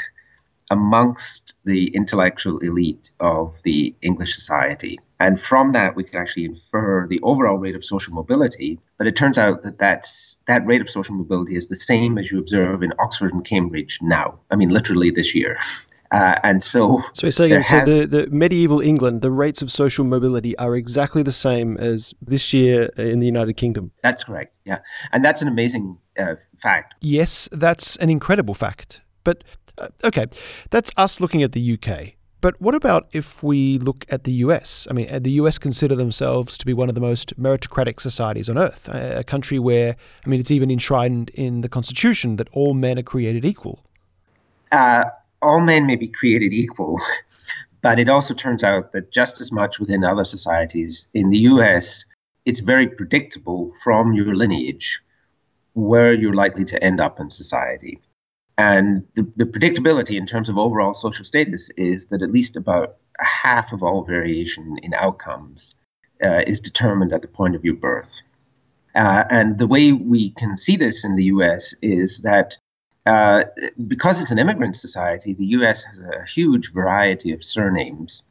amongst 0.71 1.53
the 1.63 1.87
intellectual 1.95 2.57
elite 2.59 3.11
of 3.19 3.55
the 3.63 3.95
English 4.01 4.33
society. 4.33 4.99
And 5.19 5.39
from 5.39 5.71
that, 5.71 5.95
we 5.95 6.03
can 6.03 6.19
actually 6.19 6.45
infer 6.45 7.07
the 7.07 7.19
overall 7.21 7.57
rate 7.57 7.75
of 7.75 7.85
social 7.85 8.13
mobility. 8.13 8.79
But 8.97 9.07
it 9.07 9.15
turns 9.15 9.37
out 9.37 9.63
that 9.63 9.77
that's, 9.77 10.37
that 10.47 10.65
rate 10.65 10.81
of 10.81 10.89
social 10.89 11.15
mobility 11.15 11.55
is 11.55 11.67
the 11.67 11.75
same 11.75 12.17
as 12.17 12.31
you 12.31 12.39
observe 12.39 12.83
in 12.83 12.91
Oxford 12.99 13.33
and 13.33 13.45
Cambridge 13.45 13.99
now. 14.01 14.39
I 14.51 14.55
mean, 14.55 14.69
literally 14.69 15.11
this 15.11 15.33
year. 15.33 15.57
Uh, 16.11 16.39
and 16.43 16.63
so, 16.63 17.01
so, 17.13 17.29
so, 17.29 17.43
again, 17.45 17.63
so 17.63 17.83
the, 17.83 18.05
the 18.05 18.27
medieval 18.27 18.79
England, 18.79 19.21
the 19.21 19.31
rates 19.31 19.61
of 19.61 19.71
social 19.71 20.05
mobility 20.05 20.57
are 20.57 20.75
exactly 20.75 21.23
the 21.23 21.31
same 21.31 21.77
as 21.77 22.13
this 22.21 22.53
year 22.53 22.85
in 22.95 23.19
the 23.19 23.25
United 23.25 23.53
Kingdom. 23.53 23.91
That's 24.03 24.23
correct. 24.23 24.55
Yeah, 24.65 24.79
and 25.11 25.25
that's 25.25 25.41
an 25.41 25.47
amazing 25.47 25.97
uh, 26.17 26.35
fact. 26.57 26.95
Yes, 27.01 27.49
that's 27.51 27.95
an 27.97 28.09
incredible 28.09 28.53
fact. 28.53 29.01
But 29.23 29.43
okay, 30.03 30.25
that's 30.69 30.91
us 30.97 31.19
looking 31.19 31.43
at 31.43 31.51
the 31.51 31.73
UK. 31.79 32.13
But 32.45 32.61
what 32.61 32.75
about 32.75 33.07
if 33.11 33.41
we 33.41 33.79
look 33.79 34.05
at 34.09 34.23
the 34.23 34.31
US? 34.33 34.85
I 34.87 34.93
mean, 34.93 35.09
uh, 35.09 35.17
the 35.17 35.31
US 35.31 35.57
consider 35.57 35.95
themselves 35.95 36.59
to 36.59 36.65
be 36.65 36.73
one 36.73 36.89
of 36.89 36.95
the 36.95 37.01
most 37.01 37.39
meritocratic 37.41 37.99
societies 37.99 38.49
on 38.49 38.57
earth, 38.57 38.87
a 38.87 39.23
country 39.23 39.57
where, 39.57 39.95
I 40.23 40.29
mean, 40.29 40.39
it's 40.39 40.51
even 40.51 40.69
enshrined 40.69 41.31
in 41.31 41.61
the 41.61 41.69
Constitution 41.69 42.35
that 42.35 42.47
all 42.51 42.75
men 42.75 42.99
are 42.99 43.03
created 43.03 43.45
equal. 43.45 43.79
Uh, 44.71 45.05
all 45.41 45.61
men 45.61 45.87
may 45.87 45.95
be 45.95 46.07
created 46.07 46.53
equal, 46.53 46.99
but 47.81 47.97
it 47.97 48.09
also 48.09 48.33
turns 48.33 48.63
out 48.63 48.91
that 48.91 49.11
just 49.11 49.41
as 49.41 49.51
much 49.51 49.79
within 49.79 50.03
other 50.03 50.23
societies, 50.23 51.07
in 51.15 51.31
the 51.31 51.39
US, 51.49 52.05
it's 52.45 52.59
very 52.59 52.87
predictable 52.87 53.71
from 53.83 54.13
your 54.13 54.35
lineage 54.35 55.01
where 55.73 56.13
you're 56.13 56.35
likely 56.35 56.63
to 56.65 56.83
end 56.83 57.01
up 57.01 57.19
in 57.19 57.29
society. 57.29 57.99
And 58.57 59.05
the, 59.15 59.29
the 59.35 59.45
predictability 59.45 60.17
in 60.17 60.25
terms 60.25 60.47
of 60.47 60.57
overall 60.57 60.93
social 60.93 61.25
status 61.25 61.69
is 61.75 62.05
that 62.07 62.21
at 62.21 62.31
least 62.31 62.55
about 62.55 62.97
half 63.19 63.73
of 63.73 63.83
all 63.83 64.03
variation 64.03 64.77
in 64.81 64.93
outcomes 64.93 65.75
uh, 66.23 66.41
is 66.47 66.61
determined 66.61 67.11
at 67.11 67.21
the 67.21 67.27
point 67.27 67.55
of 67.55 67.65
your 67.65 67.75
birth. 67.75 68.21
Uh, 68.95 69.25
and 69.29 69.57
the 69.57 69.67
way 69.67 69.91
we 69.91 70.29
can 70.31 70.55
see 70.55 70.77
this 70.77 71.03
in 71.03 71.15
the 71.15 71.25
US 71.25 71.75
is 71.81 72.19
that 72.19 72.55
uh, 73.05 73.43
because 73.87 74.19
it's 74.19 74.31
an 74.31 74.39
immigrant 74.39 74.75
society, 74.75 75.33
the 75.33 75.45
US 75.47 75.83
has 75.83 75.99
a 75.99 76.25
huge 76.25 76.71
variety 76.71 77.33
of 77.33 77.43
surnames. 77.43 78.23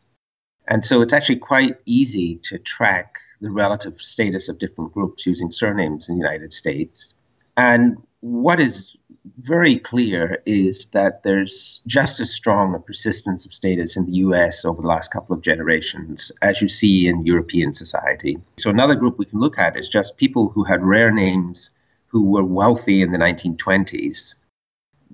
And 0.66 0.84
so 0.84 1.02
it's 1.02 1.12
actually 1.12 1.36
quite 1.36 1.76
easy 1.84 2.36
to 2.44 2.58
track 2.58 3.18
the 3.40 3.50
relative 3.50 4.00
status 4.00 4.48
of 4.48 4.58
different 4.58 4.92
groups 4.92 5.26
using 5.26 5.50
surnames 5.50 6.08
in 6.08 6.16
the 6.16 6.24
United 6.24 6.52
States. 6.52 7.12
And 7.56 7.98
what 8.20 8.58
is 8.58 8.96
very 9.38 9.78
clear 9.78 10.42
is 10.46 10.86
that 10.86 11.22
there's 11.22 11.80
just 11.86 12.20
as 12.20 12.30
strong 12.30 12.74
a 12.74 12.78
persistence 12.78 13.46
of 13.46 13.54
status 13.54 13.96
in 13.96 14.06
the 14.06 14.16
US 14.18 14.64
over 14.64 14.82
the 14.82 14.88
last 14.88 15.10
couple 15.10 15.34
of 15.34 15.42
generations 15.42 16.30
as 16.42 16.60
you 16.60 16.68
see 16.68 17.08
in 17.08 17.24
European 17.24 17.72
society. 17.72 18.38
So, 18.58 18.70
another 18.70 18.94
group 18.94 19.18
we 19.18 19.24
can 19.24 19.40
look 19.40 19.58
at 19.58 19.76
is 19.76 19.88
just 19.88 20.18
people 20.18 20.50
who 20.50 20.64
had 20.64 20.82
rare 20.82 21.10
names 21.10 21.70
who 22.08 22.24
were 22.24 22.44
wealthy 22.44 23.02
in 23.02 23.12
the 23.12 23.18
1920s 23.18 24.34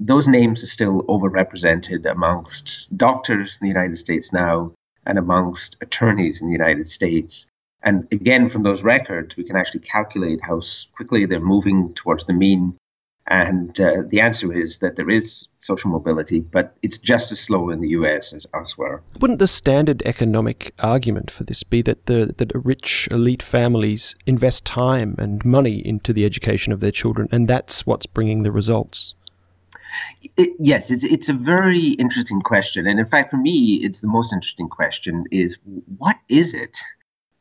those 0.01 0.27
names 0.27 0.63
are 0.63 0.69
still 0.69 1.03
overrepresented 1.03 2.11
amongst 2.11 2.97
doctors 2.97 3.59
in 3.61 3.67
the 3.67 3.73
United 3.73 3.97
States 3.97 4.33
now 4.33 4.73
and 5.07 5.19
amongst 5.19 5.77
attorneys 5.83 6.41
in 6.41 6.47
the 6.47 6.53
United 6.53 6.89
States. 6.89 7.47
And 7.83 8.09
again, 8.11 8.49
from 8.49 8.63
those 8.63 8.83
records, 8.83 9.37
we 9.37 9.45
can 9.45 9.57
actually 9.57 9.81
calculate 9.81 10.41
how 10.43 10.61
quickly 10.97 11.27
they're 11.27 11.41
moving 11.41 11.93
towards 11.95 12.25
the 12.25 12.33
mean. 12.33 12.77
And 13.31 13.81
uh, 13.81 14.03
the 14.09 14.21
answer 14.21 14.53
is 14.53 14.79
that 14.79 14.97
there 14.97 15.09
is 15.09 15.47
social 15.61 15.89
mobility, 15.89 16.41
but 16.41 16.77
it's 16.83 16.99
just 16.99 17.31
as 17.31 17.39
slow 17.39 17.71
in 17.71 17.81
the 17.81 17.91
US 17.91 18.33
as 18.33 18.45
elsewhere. 18.55 19.03
Wouldn't 19.21 19.39
the 19.39 19.47
standard 19.47 20.03
economic 20.05 20.75
argument 20.81 21.31
for 21.31 21.45
this 21.45 21.63
be 21.63 21.81
that 21.83 22.07
the 22.07 22.35
that 22.39 22.51
rich 22.55 23.07
elite 23.13 23.43
families 23.43 24.17
invest 24.27 24.65
time 24.65 25.15
and 25.17 25.45
money 25.45 25.79
into 25.87 26.13
the 26.13 26.25
education 26.25 26.73
of 26.73 26.81
their 26.81 26.91
children, 26.91 27.29
and 27.31 27.47
that's 27.47 27.87
what's 27.87 28.07
bringing 28.07 28.43
the 28.43 28.51
results? 28.51 29.15
It, 30.37 30.51
yes, 30.59 30.91
it's 30.91 31.05
it's 31.05 31.29
a 31.29 31.35
very 31.35 31.91
interesting 32.01 32.41
question, 32.41 32.89
and 32.89 32.99
in 32.99 33.07
fact, 33.07 33.31
for 33.31 33.37
me, 33.37 33.79
it's 33.81 34.01
the 34.01 34.09
most 34.09 34.33
interesting 34.33 34.69
question: 34.69 35.25
is 35.31 35.57
what 35.99 36.17
is 36.29 36.53
it 36.53 36.77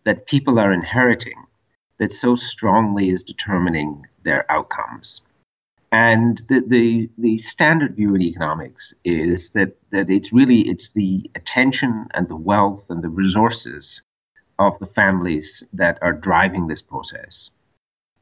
that 0.04 0.28
people 0.28 0.60
are 0.60 0.72
inheriting 0.72 1.46
that 1.98 2.12
so 2.12 2.36
strongly 2.36 3.10
is 3.10 3.24
determining 3.24 4.06
their 4.24 4.50
outcomes? 4.52 5.22
And 5.92 6.38
the, 6.50 6.64
the 6.68 7.10
the 7.18 7.38
standard 7.38 7.96
view 7.96 8.14
in 8.14 8.22
economics 8.22 8.94
is 9.04 9.52
that 9.52 9.76
that 9.90 10.10
it's 10.10 10.32
really 10.32 10.70
it's 10.70 10.90
the 10.90 11.30
attention 11.36 12.08
and 12.14 12.28
the 12.28 12.36
wealth 12.36 12.90
and 12.90 13.02
the 13.04 13.10
resources 13.10 14.02
of 14.60 14.78
the 14.80 14.86
families 14.86 15.64
that 15.74 15.98
are 16.02 16.14
driving 16.14 16.68
this 16.68 16.82
process 16.82 17.50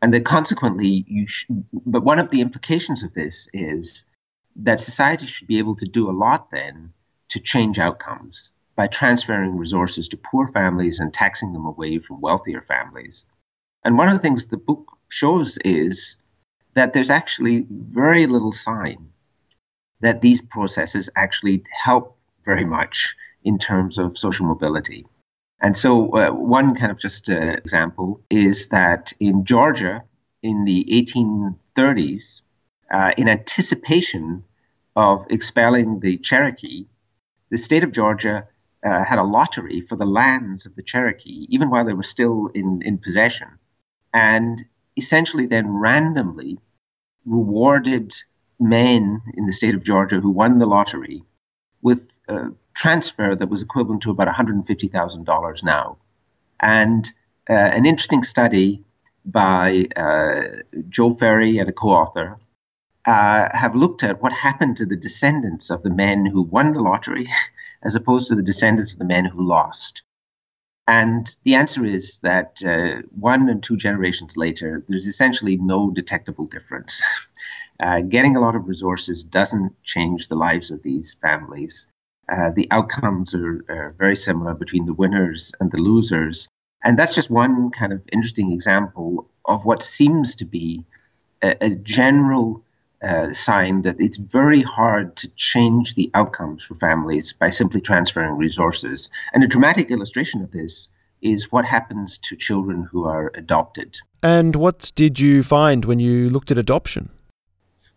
and 0.01 0.13
that 0.13 0.25
consequently 0.25 1.05
you 1.07 1.25
sh- 1.25 1.45
but 1.86 2.03
one 2.03 2.19
of 2.19 2.29
the 2.29 2.41
implications 2.41 3.03
of 3.03 3.13
this 3.13 3.47
is 3.53 4.05
that 4.55 4.79
society 4.79 5.25
should 5.25 5.47
be 5.47 5.57
able 5.57 5.75
to 5.75 5.86
do 5.86 6.09
a 6.09 6.12
lot 6.12 6.50
then 6.51 6.93
to 7.29 7.39
change 7.39 7.79
outcomes 7.79 8.51
by 8.75 8.88
transferring 8.88 9.57
resources 9.57 10.07
to 10.07 10.17
poor 10.17 10.47
families 10.50 11.00
and 11.00 11.13
taxing 11.13 11.53
them 11.53 11.65
away 11.65 11.97
from 12.00 12.21
wealthier 12.21 12.62
families. 12.62 13.25
And 13.83 13.97
one 13.97 14.07
of 14.07 14.13
the 14.13 14.21
things 14.21 14.45
the 14.45 14.57
book 14.57 14.97
shows 15.09 15.57
is 15.65 16.15
that 16.77 16.93
there's 16.93 17.10
actually 17.10 17.65
very 17.69 18.27
little 18.27 18.51
sign 18.51 19.10
that 20.01 20.22
these 20.22 20.41
processes 20.41 21.10
actually 21.15 21.63
help 21.84 22.15
very 22.46 22.65
much 22.65 23.15
in 23.43 23.57
terms 23.57 23.98
of 23.98 24.15
social 24.15 24.46
mobility. 24.46 25.03
And 25.60 25.75
so, 25.75 26.10
uh, 26.15 26.29
one 26.29 26.75
kind 26.75 26.91
of 26.91 27.00
just 27.00 27.31
uh, 27.31 27.36
example 27.36 28.22
is 28.29 28.67
that 28.67 29.12
in 29.19 29.43
Georgia 29.43 30.03
in 30.43 30.65
the 30.65 30.86
1830s, 30.91 32.41
uh, 32.93 33.12
in 33.17 33.27
anticipation 33.27 34.43
of 34.96 35.25
expelling 35.31 36.00
the 36.00 36.17
Cherokee, 36.19 36.86
the 37.50 37.57
state 37.57 37.84
of 37.84 37.91
Georgia 37.91 38.48
uh, 38.86 39.03
had 39.03 39.17
a 39.17 39.24
lottery 39.24 39.81
for 39.81 39.96
the 39.96 40.05
lands 40.05 40.67
of 40.67 40.75
the 40.75 40.84
Cherokee, 40.84 41.48
even 41.50 41.72
while 41.72 41.86
they 41.86 41.93
were 41.93 42.03
still 42.03 42.51
in, 42.53 42.84
in 42.84 43.00
possession, 43.00 43.48
and 44.13 44.63
essentially 44.96 45.48
then 45.48 45.67
randomly 45.67 46.60
rewarded 47.27 48.13
men 48.60 49.22
in 49.36 49.46
the 49.46 49.53
state 49.53 49.75
of 49.75 49.84
Georgia 49.84 50.19
who 50.19 50.31
won 50.31 50.55
the 50.55 50.65
lottery 50.65 51.24
with 51.81 52.19
a 52.27 52.48
transfer 52.74 53.36
that 53.36 53.50
was 53.50 53.62
equivalent 53.62 54.01
to 54.01 54.12
about 54.12 54.27
$150,000 54.27 55.63
now. 55.63 55.98
And 56.60 57.12
uh, 57.50 57.53
an 57.53 57.86
interesting 57.86 58.24
study 58.24 58.84
by 59.25 59.88
uh, 59.96 60.41
Joe 60.89 61.13
Ferrie 61.13 61.60
and 61.60 61.69
a 61.69 61.74
co 61.74 61.89
author 61.89 62.39
uh, 63.05 63.50
have 63.53 63.75
looked 63.75 64.03
at 64.03 64.22
what 64.22 64.34
happened 64.34 64.77
to 64.77 64.86
the 64.86 64.96
descendants 64.96 65.69
of 65.69 65.84
the 65.84 65.89
men 65.89 66.25
who 66.25 66.41
won 66.41 66.72
the 66.74 66.81
lottery 66.81 67.29
as 67.84 67.96
opposed 67.96 68.27
to 68.27 68.36
the 68.36 68.41
descendants 68.41 68.91
of 68.91 69.00
the 69.00 69.05
men 69.05 69.25
who 69.25 69.46
lost. 69.46 70.01
And 70.88 71.36
the 71.44 71.56
answer 71.56 71.86
is 71.86 72.20
that 72.20 72.62
uh, 72.65 73.01
one 73.20 73.50
and 73.50 73.62
two 73.62 73.75
generations 73.75 74.38
later, 74.38 74.86
there's 74.88 75.06
essentially 75.06 75.58
no 75.58 75.91
detectable 75.91 76.48
difference. 76.48 77.01
Uh, 77.79 78.01
getting 78.01 78.36
a 78.36 78.39
lot 78.39 78.56
of 78.56 78.67
resources 78.67 79.24
doesn't 79.24 79.72
change 79.84 80.29
the 80.29 80.36
lives 80.36 80.72
of 80.72 80.82
these 80.82 81.13
families. 81.22 81.86
Uh, 82.27 82.50
the 82.56 82.67
outcomes 82.72 83.36
are, 83.36 83.63
are, 83.70 83.96
very 84.00 84.15
similar 84.15 84.56
between 84.56 84.86
the 84.86 84.96
winners 84.96 85.53
and 85.60 85.72
the 85.72 85.77
losers. 85.77 86.48
And 86.84 86.98
that's 86.98 87.13
just 87.13 87.29
one 87.29 87.70
kind 87.70 87.94
of 87.94 88.01
interesting 88.12 88.51
example 88.51 89.29
of 89.46 89.63
what 89.63 89.84
seems 89.84 90.34
to 90.38 90.46
be 90.46 90.84
a, 91.44 91.56
a 91.65 91.70
general 91.70 92.63
uh, 93.03 93.31
sign 93.31 93.83
that 93.83 93.99
it's 93.99 94.17
very 94.17 94.61
hard 94.61 95.15
to 95.17 95.27
change 95.35 95.95
the 95.95 96.09
outcomes 96.13 96.63
for 96.63 96.75
families 96.75 97.33
by 97.33 97.49
simply 97.49 97.81
transferring 97.81 98.35
resources. 98.37 99.09
And 99.33 99.43
a 99.43 99.47
dramatic 99.47 99.91
illustration 99.91 100.41
of 100.41 100.51
this 100.51 100.87
is 101.21 101.51
what 101.51 101.65
happens 101.65 102.17
to 102.19 102.35
children 102.35 102.87
who 102.91 103.05
are 103.05 103.31
adopted. 103.35 103.97
And 104.23 104.55
what 104.55 104.91
did 104.95 105.19
you 105.19 105.43
find 105.43 105.85
when 105.85 105.99
you 105.99 106.29
looked 106.29 106.51
at 106.51 106.57
adoption? 106.57 107.09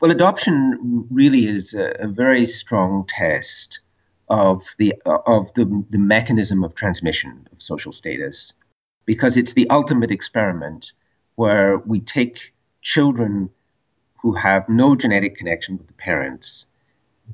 Well, 0.00 0.10
adoption 0.10 1.06
really 1.10 1.46
is 1.46 1.74
a, 1.74 1.94
a 2.00 2.08
very 2.08 2.46
strong 2.46 3.04
test 3.06 3.80
of 4.28 4.62
the 4.78 4.94
of 5.26 5.52
the, 5.54 5.84
the 5.90 5.98
mechanism 5.98 6.62
of 6.62 6.74
transmission 6.74 7.48
of 7.52 7.60
social 7.60 7.92
status 7.92 8.52
because 9.04 9.36
it's 9.36 9.54
the 9.54 9.68
ultimate 9.70 10.10
experiment 10.10 10.92
where 11.34 11.78
we 11.78 12.00
take 12.00 12.52
children 12.80 13.50
who 14.22 14.34
have 14.34 14.68
no 14.68 14.94
genetic 14.94 15.36
connection 15.36 15.78
with 15.78 15.86
the 15.86 15.94
parents, 15.94 16.66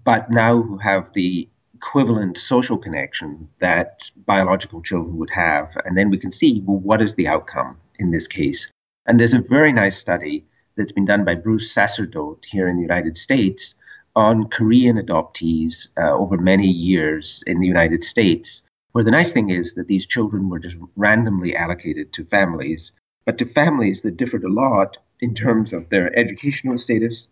but 0.04 0.30
now 0.30 0.62
who 0.62 0.78
have 0.78 1.12
the 1.12 1.48
equivalent 1.74 2.38
social 2.38 2.78
connection 2.78 3.48
that 3.60 4.10
biological 4.26 4.80
children 4.80 5.16
would 5.18 5.30
have. 5.30 5.76
And 5.84 5.96
then 5.96 6.10
we 6.10 6.18
can 6.18 6.32
see, 6.32 6.62
well, 6.64 6.78
what 6.78 7.02
is 7.02 7.14
the 7.14 7.28
outcome 7.28 7.76
in 7.98 8.10
this 8.10 8.26
case? 8.26 8.70
And 9.06 9.20
there's 9.20 9.34
a 9.34 9.40
very 9.40 9.72
nice 9.72 9.96
study 9.96 10.44
that's 10.76 10.92
been 10.92 11.04
done 11.04 11.24
by 11.24 11.34
Bruce 11.34 11.70
Sacerdote 11.70 12.44
here 12.46 12.68
in 12.68 12.76
the 12.76 12.82
United 12.82 13.16
States 13.16 13.74
on 14.14 14.48
Korean 14.48 14.96
adoptees 14.96 15.88
uh, 16.02 16.12
over 16.12 16.38
many 16.38 16.66
years 16.66 17.44
in 17.46 17.60
the 17.60 17.66
United 17.66 18.02
States, 18.02 18.62
where 18.92 19.04
the 19.04 19.10
nice 19.10 19.32
thing 19.32 19.50
is 19.50 19.74
that 19.74 19.88
these 19.88 20.06
children 20.06 20.48
were 20.48 20.58
just 20.58 20.76
randomly 20.96 21.54
allocated 21.54 22.12
to 22.14 22.24
families, 22.24 22.92
but 23.26 23.36
to 23.38 23.44
families 23.44 24.00
that 24.00 24.16
differed 24.16 24.44
a 24.44 24.52
lot 24.52 24.96
in 25.20 25.34
terms 25.34 25.72
of 25.72 25.88
their 25.88 26.16
educational 26.18 26.78
status 26.78 27.28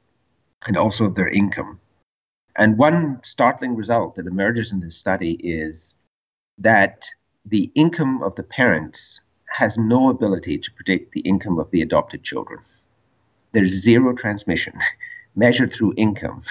and 0.67 0.77
also 0.77 1.09
their 1.09 1.29
income. 1.29 1.81
And 2.57 2.79
one 2.79 3.21
startling 3.23 3.75
result 3.75 4.15
that 4.15 4.27
emerges 4.27 4.73
in 4.73 4.81
this 4.81 4.97
study 4.97 5.33
is 5.43 5.97
that 6.59 7.09
the 7.45 7.71
income 7.75 8.23
of 8.23 8.35
the 8.37 8.43
parents 8.43 9.21
has 9.49 9.77
no 9.77 10.09
ability 10.09 10.59
to 10.59 10.73
predict 10.73 11.13
the 11.13 11.21
income 11.21 11.59
of 11.59 11.71
the 11.71 11.83
adopted 11.83 12.23
children. 12.23 12.61
There's 13.53 13.71
zero 13.71 14.15
transmission 14.15 14.75
measured 15.37 15.73
through 15.73 15.95
income 15.97 16.43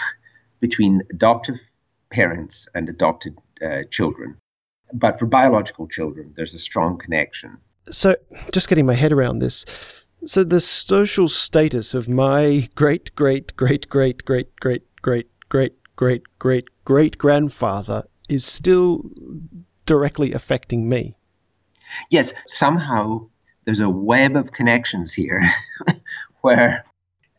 between 0.59 1.01
adoptive 1.09 1.59
parents 2.09 2.67
and 2.75 2.87
adopted 2.87 3.37
uh, 3.61 3.83
children. 3.89 4.37
But 4.93 5.19
for 5.19 5.25
biological 5.25 5.87
children, 5.87 6.33
there's 6.35 6.53
a 6.53 6.59
strong 6.59 6.97
connection. 6.97 7.57
So, 7.89 8.15
just 8.51 8.69
getting 8.69 8.85
my 8.85 8.93
head 8.93 9.11
around 9.11 9.39
this. 9.39 9.65
So, 10.25 10.46
the 10.46 10.62
social 10.62 11.27
status 11.27 11.94
of 11.94 12.08
my 12.08 12.70
great, 12.75 13.13
great, 13.13 13.53
great, 13.58 13.89
great, 13.89 14.25
great, 14.25 14.56
great, 14.56 14.86
great, 15.01 15.27
great, 15.50 15.74
great, 15.98 16.24
great, 16.39 16.65
great 16.86 17.18
grandfather 17.18 18.03
is 18.30 18.46
still 18.46 19.01
directly 19.86 20.32
affecting 20.32 20.88
me. 20.88 21.18
Yes, 22.10 22.34
somehow 22.48 23.27
there's 23.65 23.82
a 23.82 23.89
web 23.89 24.38
of 24.38 24.53
connections 24.53 25.13
here 25.13 25.42
where 26.42 26.86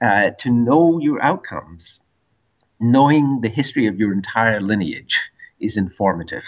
uh, 0.02 0.30
to 0.40 0.50
know 0.50 0.98
your 0.98 1.22
outcomes, 1.22 2.00
knowing 2.80 3.40
the 3.40 3.48
history 3.48 3.86
of 3.86 3.98
your 3.98 4.12
entire 4.12 4.60
lineage 4.60 5.22
is 5.58 5.78
informative. 5.78 6.44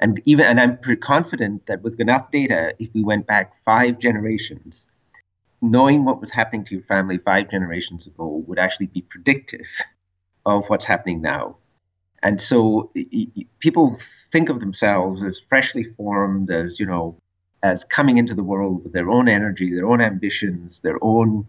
And 0.00 0.20
even 0.26 0.44
and 0.44 0.60
I'm 0.60 0.76
pretty 0.76 1.00
confident 1.00 1.64
that 1.64 1.80
with 1.80 1.98
enough 1.98 2.30
data, 2.30 2.74
if 2.78 2.92
we 2.92 3.02
went 3.02 3.26
back 3.26 3.56
five 3.64 3.98
generations, 3.98 4.88
knowing 5.70 6.04
what 6.04 6.20
was 6.20 6.30
happening 6.30 6.64
to 6.64 6.74
your 6.74 6.82
family 6.82 7.18
five 7.18 7.50
generations 7.50 8.06
ago 8.06 8.44
would 8.46 8.58
actually 8.58 8.86
be 8.86 9.02
predictive 9.02 9.66
of 10.44 10.66
what's 10.68 10.84
happening 10.84 11.20
now. 11.20 11.56
And 12.22 12.40
so 12.40 12.90
people 13.58 13.98
think 14.32 14.48
of 14.48 14.60
themselves 14.60 15.22
as 15.22 15.38
freshly 15.38 15.84
formed, 15.84 16.50
as, 16.50 16.80
you 16.80 16.86
know, 16.86 17.16
as 17.62 17.84
coming 17.84 18.18
into 18.18 18.34
the 18.34 18.42
world 18.42 18.84
with 18.84 18.92
their 18.92 19.10
own 19.10 19.28
energy, 19.28 19.74
their 19.74 19.86
own 19.86 20.00
ambitions, 20.00 20.80
their 20.80 21.02
own 21.02 21.46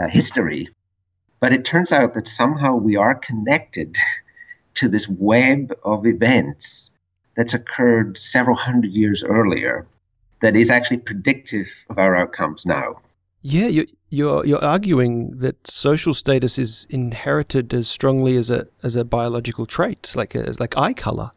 uh, 0.00 0.08
history. 0.08 0.68
But 1.40 1.52
it 1.52 1.64
turns 1.64 1.92
out 1.92 2.14
that 2.14 2.26
somehow 2.26 2.76
we 2.76 2.96
are 2.96 3.14
connected 3.14 3.96
to 4.74 4.88
this 4.88 5.08
web 5.08 5.72
of 5.84 6.06
events 6.06 6.90
that's 7.36 7.54
occurred 7.54 8.16
several 8.16 8.56
hundred 8.56 8.92
years 8.92 9.24
earlier 9.24 9.86
that 10.40 10.56
is 10.56 10.70
actually 10.70 10.98
predictive 10.98 11.68
of 11.88 11.98
our 11.98 12.16
outcomes 12.16 12.66
now. 12.66 13.00
Yeah, 13.42 13.68
you're, 13.68 13.86
you're 14.10 14.44
you're 14.44 14.64
arguing 14.64 15.38
that 15.38 15.66
social 15.66 16.12
status 16.12 16.58
is 16.58 16.86
inherited 16.90 17.72
as 17.72 17.88
strongly 17.88 18.36
as 18.36 18.50
a 18.50 18.66
as 18.82 18.96
a 18.96 19.04
biological 19.04 19.64
trait, 19.66 20.12
like 20.14 20.34
a, 20.34 20.54
like 20.58 20.76
eye 20.76 20.92
color. 20.92 21.30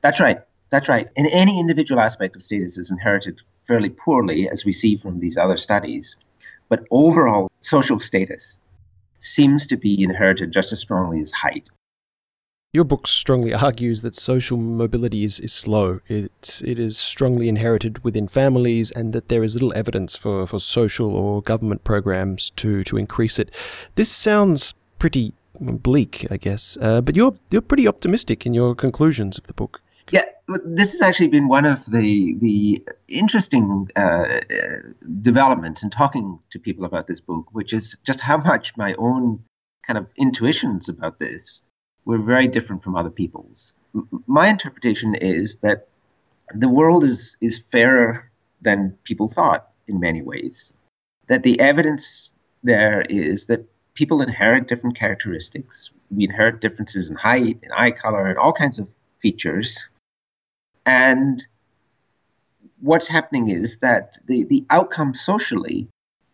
That's 0.00 0.20
right. 0.20 0.40
That's 0.70 0.88
right. 0.88 1.08
And 1.16 1.28
any 1.28 1.60
individual 1.60 2.00
aspect 2.00 2.34
of 2.34 2.42
status 2.42 2.78
is 2.78 2.90
inherited 2.90 3.42
fairly 3.64 3.90
poorly, 3.90 4.48
as 4.48 4.64
we 4.64 4.72
see 4.72 4.96
from 4.96 5.20
these 5.20 5.36
other 5.36 5.58
studies. 5.58 6.16
But 6.70 6.86
overall, 6.90 7.50
social 7.60 8.00
status 8.00 8.58
seems 9.20 9.66
to 9.66 9.76
be 9.76 10.02
inherited 10.02 10.50
just 10.50 10.72
as 10.72 10.80
strongly 10.80 11.20
as 11.20 11.30
height. 11.30 11.68
Your 12.74 12.84
book 12.84 13.06
strongly 13.06 13.52
argues 13.68 14.00
that 14.00 14.14
social 14.14 14.56
mobility 14.56 15.24
is, 15.24 15.38
is 15.40 15.52
slow. 15.52 16.00
It, 16.08 16.62
it 16.64 16.78
is 16.78 16.96
strongly 16.96 17.48
inherited 17.48 18.02
within 18.02 18.28
families 18.28 18.90
and 18.90 19.12
that 19.12 19.28
there 19.28 19.44
is 19.44 19.54
little 19.54 19.74
evidence 19.74 20.16
for, 20.16 20.46
for 20.46 20.58
social 20.58 21.14
or 21.14 21.42
government 21.42 21.84
programs 21.84 22.48
to, 22.50 22.82
to 22.84 22.96
increase 22.96 23.38
it. 23.38 23.50
This 23.96 24.10
sounds 24.10 24.74
pretty 24.98 25.34
bleak, 25.60 26.26
I 26.30 26.38
guess, 26.38 26.78
uh, 26.80 27.02
but 27.02 27.14
you're, 27.14 27.34
you're 27.50 27.60
pretty 27.60 27.86
optimistic 27.86 28.46
in 28.46 28.54
your 28.54 28.74
conclusions 28.74 29.36
of 29.36 29.46
the 29.48 29.54
book. 29.54 29.82
Yeah, 30.10 30.24
this 30.64 30.92
has 30.92 31.02
actually 31.02 31.28
been 31.28 31.48
one 31.48 31.64
of 31.64 31.78
the 31.86 32.34
the 32.40 32.82
interesting 33.06 33.88
uh, 33.94 34.40
developments 35.20 35.84
in 35.84 35.90
talking 35.90 36.40
to 36.50 36.58
people 36.58 36.84
about 36.84 37.06
this 37.06 37.20
book, 37.20 37.46
which 37.52 37.72
is 37.72 37.96
just 38.04 38.20
how 38.20 38.36
much 38.38 38.76
my 38.76 38.94
own 38.98 39.38
kind 39.86 39.98
of 39.98 40.06
intuitions 40.16 40.88
about 40.88 41.20
this 41.20 41.62
were 42.04 42.18
very 42.18 42.48
different 42.48 42.82
from 42.82 42.96
other 42.96 43.10
people's. 43.10 43.72
My 44.26 44.48
interpretation 44.48 45.14
is 45.14 45.56
that 45.56 45.88
the 46.54 46.68
world 46.68 47.04
is 47.04 47.36
is 47.40 47.58
fairer 47.58 48.30
than 48.60 48.96
people 49.04 49.28
thought 49.28 49.68
in 49.86 50.00
many 50.00 50.22
ways. 50.22 50.72
That 51.28 51.42
the 51.42 51.58
evidence 51.60 52.32
there 52.62 53.02
is 53.02 53.46
that 53.46 53.64
people 53.94 54.22
inherit 54.22 54.68
different 54.68 54.96
characteristics. 54.96 55.90
We 56.10 56.24
inherit 56.24 56.60
differences 56.60 57.10
in 57.10 57.16
height, 57.16 57.58
in 57.62 57.72
eye 57.72 57.90
color, 57.90 58.26
and 58.26 58.38
all 58.38 58.52
kinds 58.52 58.78
of 58.78 58.88
features. 59.20 59.82
And 60.86 61.44
what's 62.80 63.08
happening 63.08 63.50
is 63.50 63.78
that 63.78 64.18
the, 64.26 64.44
the 64.44 64.64
outcomes 64.70 65.20
socially 65.20 65.88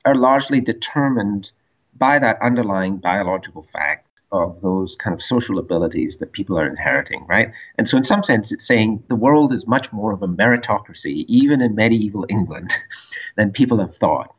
are 0.04 0.14
largely 0.14 0.60
determined 0.60 1.50
by 1.96 2.18
that 2.18 2.40
underlying 2.40 2.96
biological 2.96 3.62
fact 3.62 4.07
of 4.30 4.60
those 4.60 4.94
kind 4.96 5.14
of 5.14 5.22
social 5.22 5.58
abilities 5.58 6.16
that 6.18 6.32
people 6.32 6.58
are 6.58 6.66
inheriting, 6.66 7.24
right? 7.28 7.52
And 7.76 7.88
so, 7.88 7.96
in 7.96 8.04
some 8.04 8.22
sense, 8.22 8.52
it's 8.52 8.66
saying 8.66 9.02
the 9.08 9.16
world 9.16 9.52
is 9.52 9.66
much 9.66 9.92
more 9.92 10.12
of 10.12 10.22
a 10.22 10.28
meritocracy, 10.28 11.24
even 11.28 11.60
in 11.60 11.74
medieval 11.74 12.26
England, 12.28 12.72
than 13.36 13.52
people 13.52 13.78
have 13.78 13.94
thought. 13.94 14.34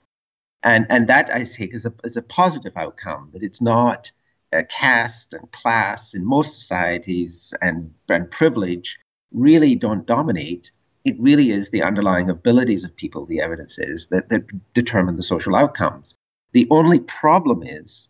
And, 0.64 0.86
and 0.90 1.08
that 1.08 1.34
I 1.34 1.44
take 1.44 1.74
as 1.74 1.86
a, 1.86 1.94
as 2.04 2.18
a 2.18 2.22
positive 2.22 2.76
outcome, 2.76 3.30
that 3.34 3.44
it's 3.44 3.62
not 3.62 4.12
a 4.52 4.64
caste 4.64 5.34
and 5.34 5.50
class 5.52 6.14
in 6.14 6.26
most 6.26 6.56
societies 6.56 7.54
and, 7.62 7.94
and 8.10 8.30
privilege 8.30 8.98
really 9.32 9.76
don't 9.76 10.06
dominate. 10.06 10.72
It 11.06 11.16
really 11.20 11.52
is 11.52 11.70
the 11.70 11.84
underlying 11.84 12.30
abilities 12.30 12.84
of 12.84 12.96
people, 12.96 13.26
the 13.26 13.42
evidence 13.42 13.80
is, 13.80 14.08
that, 14.08 14.30
that 14.30 14.44
determine 14.74 15.16
the 15.16 15.24
social 15.24 15.56
outcomes. 15.56 16.16
The 16.52 16.68
only 16.72 17.00
problem 17.00 17.64
is 17.64 18.10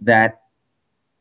that 0.00 0.43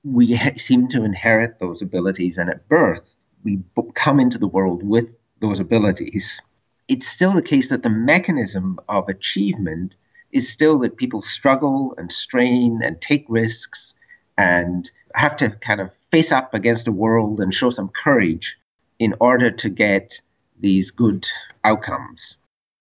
we 0.04 0.38
seem 0.58 0.88
to 0.90 1.04
inherit 1.04 1.60
those 1.60 1.82
abilities, 1.82 2.38
and 2.38 2.50
at 2.50 2.68
birth, 2.68 3.16
we 3.44 3.60
come 3.96 4.20
into 4.20 4.38
the 4.38 4.48
world 4.48 4.84
with 4.84 5.16
those 5.40 5.60
abilities. 5.60 6.42
It's 6.88 7.08
still 7.08 7.32
the 7.32 7.42
case 7.42 7.70
that 7.70 7.84
the 7.84 7.90
mechanism 7.90 8.80
of 8.90 9.08
achievement 9.08 9.96
is 10.32 10.50
still 10.50 10.80
that 10.80 10.98
people 10.98 11.22
struggle 11.22 11.94
and 11.98 12.12
strain 12.12 12.82
and 12.84 13.00
take 13.00 13.26
risks 13.30 13.94
and 14.38 14.90
have 15.16 15.36
to 15.38 15.52
kind 15.52 15.80
of 15.80 15.92
face 16.12 16.32
up 16.32 16.54
against 16.54 16.88
a 16.88 16.92
world 16.92 17.40
and 17.40 17.54
show 17.54 17.70
some 17.70 17.90
courage 17.90 18.58
in 19.00 19.14
order 19.20 19.52
to 19.52 19.70
get 19.70 20.20
these 20.60 20.92
good 20.92 21.28
outcomes. 21.64 22.38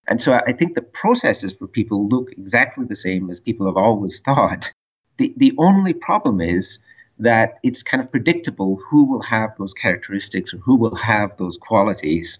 And 0.08 0.20
so 0.20 0.40
I 0.46 0.52
think 0.52 0.74
the 0.74 0.82
processes 0.82 1.52
for 1.52 1.66
people 1.66 2.08
look 2.08 2.32
exactly 2.32 2.84
the 2.84 2.96
same 2.96 3.30
as 3.30 3.38
people 3.38 3.66
have 3.66 3.76
always 3.76 4.20
thought. 4.24 4.72
The, 5.18 5.32
the 5.36 5.52
only 5.58 5.92
problem 5.92 6.40
is 6.40 6.78
that 7.22 7.58
it's 7.62 7.82
kind 7.82 8.02
of 8.02 8.10
predictable 8.10 8.80
who 8.88 9.04
will 9.04 9.22
have 9.22 9.50
those 9.58 9.72
characteristics 9.72 10.52
or 10.52 10.58
who 10.58 10.76
will 10.76 10.94
have 10.94 11.36
those 11.36 11.56
qualities. 11.56 12.38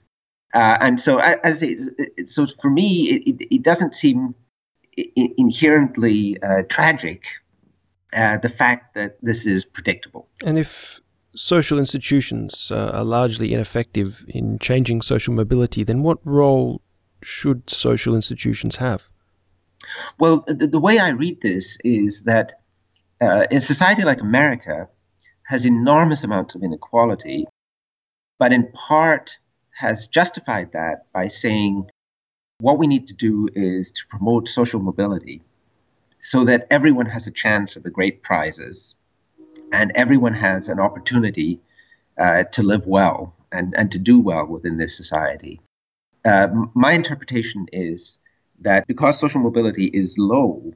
Uh, 0.55 0.77
and 0.81 1.01
so, 1.01 1.19
as 1.19 1.63
it, 1.63 2.29
so 2.29 2.47
for 2.47 2.71
me, 2.71 3.23
it, 3.27 3.47
it 3.51 3.63
doesn't 3.63 3.95
seem 3.95 4.35
inherently 5.17 6.37
uh, 6.43 6.63
tragic 6.69 7.25
uh, 8.13 8.37
the 8.39 8.49
fact 8.49 8.95
that 8.95 9.17
this 9.23 9.47
is 9.47 9.65
predictable. 9.65 10.29
And 10.45 10.59
if 10.59 11.01
social 11.35 11.79
institutions 11.79 12.71
uh, 12.71 12.91
are 12.93 13.05
largely 13.05 13.55
ineffective 13.55 14.25
in 14.29 14.59
changing 14.59 15.01
social 15.01 15.33
mobility, 15.33 15.83
then 15.83 16.03
what 16.03 16.19
role 16.25 16.83
should 17.23 17.71
social 17.71 18.15
institutions 18.15 18.77
have? 18.77 19.11
Well, 20.19 20.45
the, 20.47 20.67
the 20.67 20.81
way 20.81 20.99
I 20.99 21.09
read 21.09 21.41
this 21.41 21.79
is 21.85 22.23
that 22.23 22.61
uh, 23.23 23.47
a 23.51 23.61
society 23.61 24.03
like 24.03 24.21
America 24.21 24.89
has 25.45 25.65
enormous 25.65 26.25
amounts 26.25 26.55
of 26.55 26.63
inequality, 26.63 27.47
but 28.39 28.53
in 28.53 28.67
part 28.73 29.39
has 29.79 30.09
justified 30.09 30.73
that 30.73 31.07
by 31.13 31.29
saying 31.29 31.89
what 32.61 32.79
we 32.79 32.87
need 32.87 33.07
to 33.07 33.15
do 33.15 33.49
is 33.55 33.91
to 33.93 34.03
promote 34.09 34.49
social 34.49 34.81
mobility 34.81 35.41
so 36.19 36.45
that 36.45 36.67
everyone 36.71 37.07
has 37.07 37.27
a 37.27 37.31
chance 37.31 37.77
at 37.77 37.83
the 37.83 37.91
great 37.91 38.23
prizes 38.23 38.95
and 39.73 39.93
everyone 39.95 40.35
has 40.35 40.69
an 40.69 40.81
opportunity 40.81 41.61
uh, 42.19 42.45
to 42.45 42.63
live 42.63 42.87
well 42.87 43.35
and, 43.53 43.75
and 43.77 43.91
to 43.93 43.99
do 43.99 44.19
well 44.19 44.47
within 44.47 44.79
this 44.79 44.97
society. 44.97 45.61
Uh, 46.25 46.49
my 46.75 46.93
interpretation 46.93 47.67
is 47.73 48.19
that 48.61 48.87
because 48.87 49.19
social 49.19 49.41
mobility 49.41 49.87
is 49.87 50.17
low, 50.19 50.73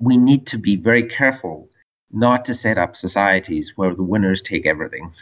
we 0.00 0.16
need 0.16 0.46
to 0.46 0.58
be 0.58 0.76
very 0.76 1.02
careful 1.04 1.68
not 2.10 2.44
to 2.46 2.54
set 2.54 2.78
up 2.78 2.96
societies 2.96 3.74
where 3.76 3.94
the 3.94 4.02
winners 4.02 4.42
take 4.42 4.66
everything 4.66 5.12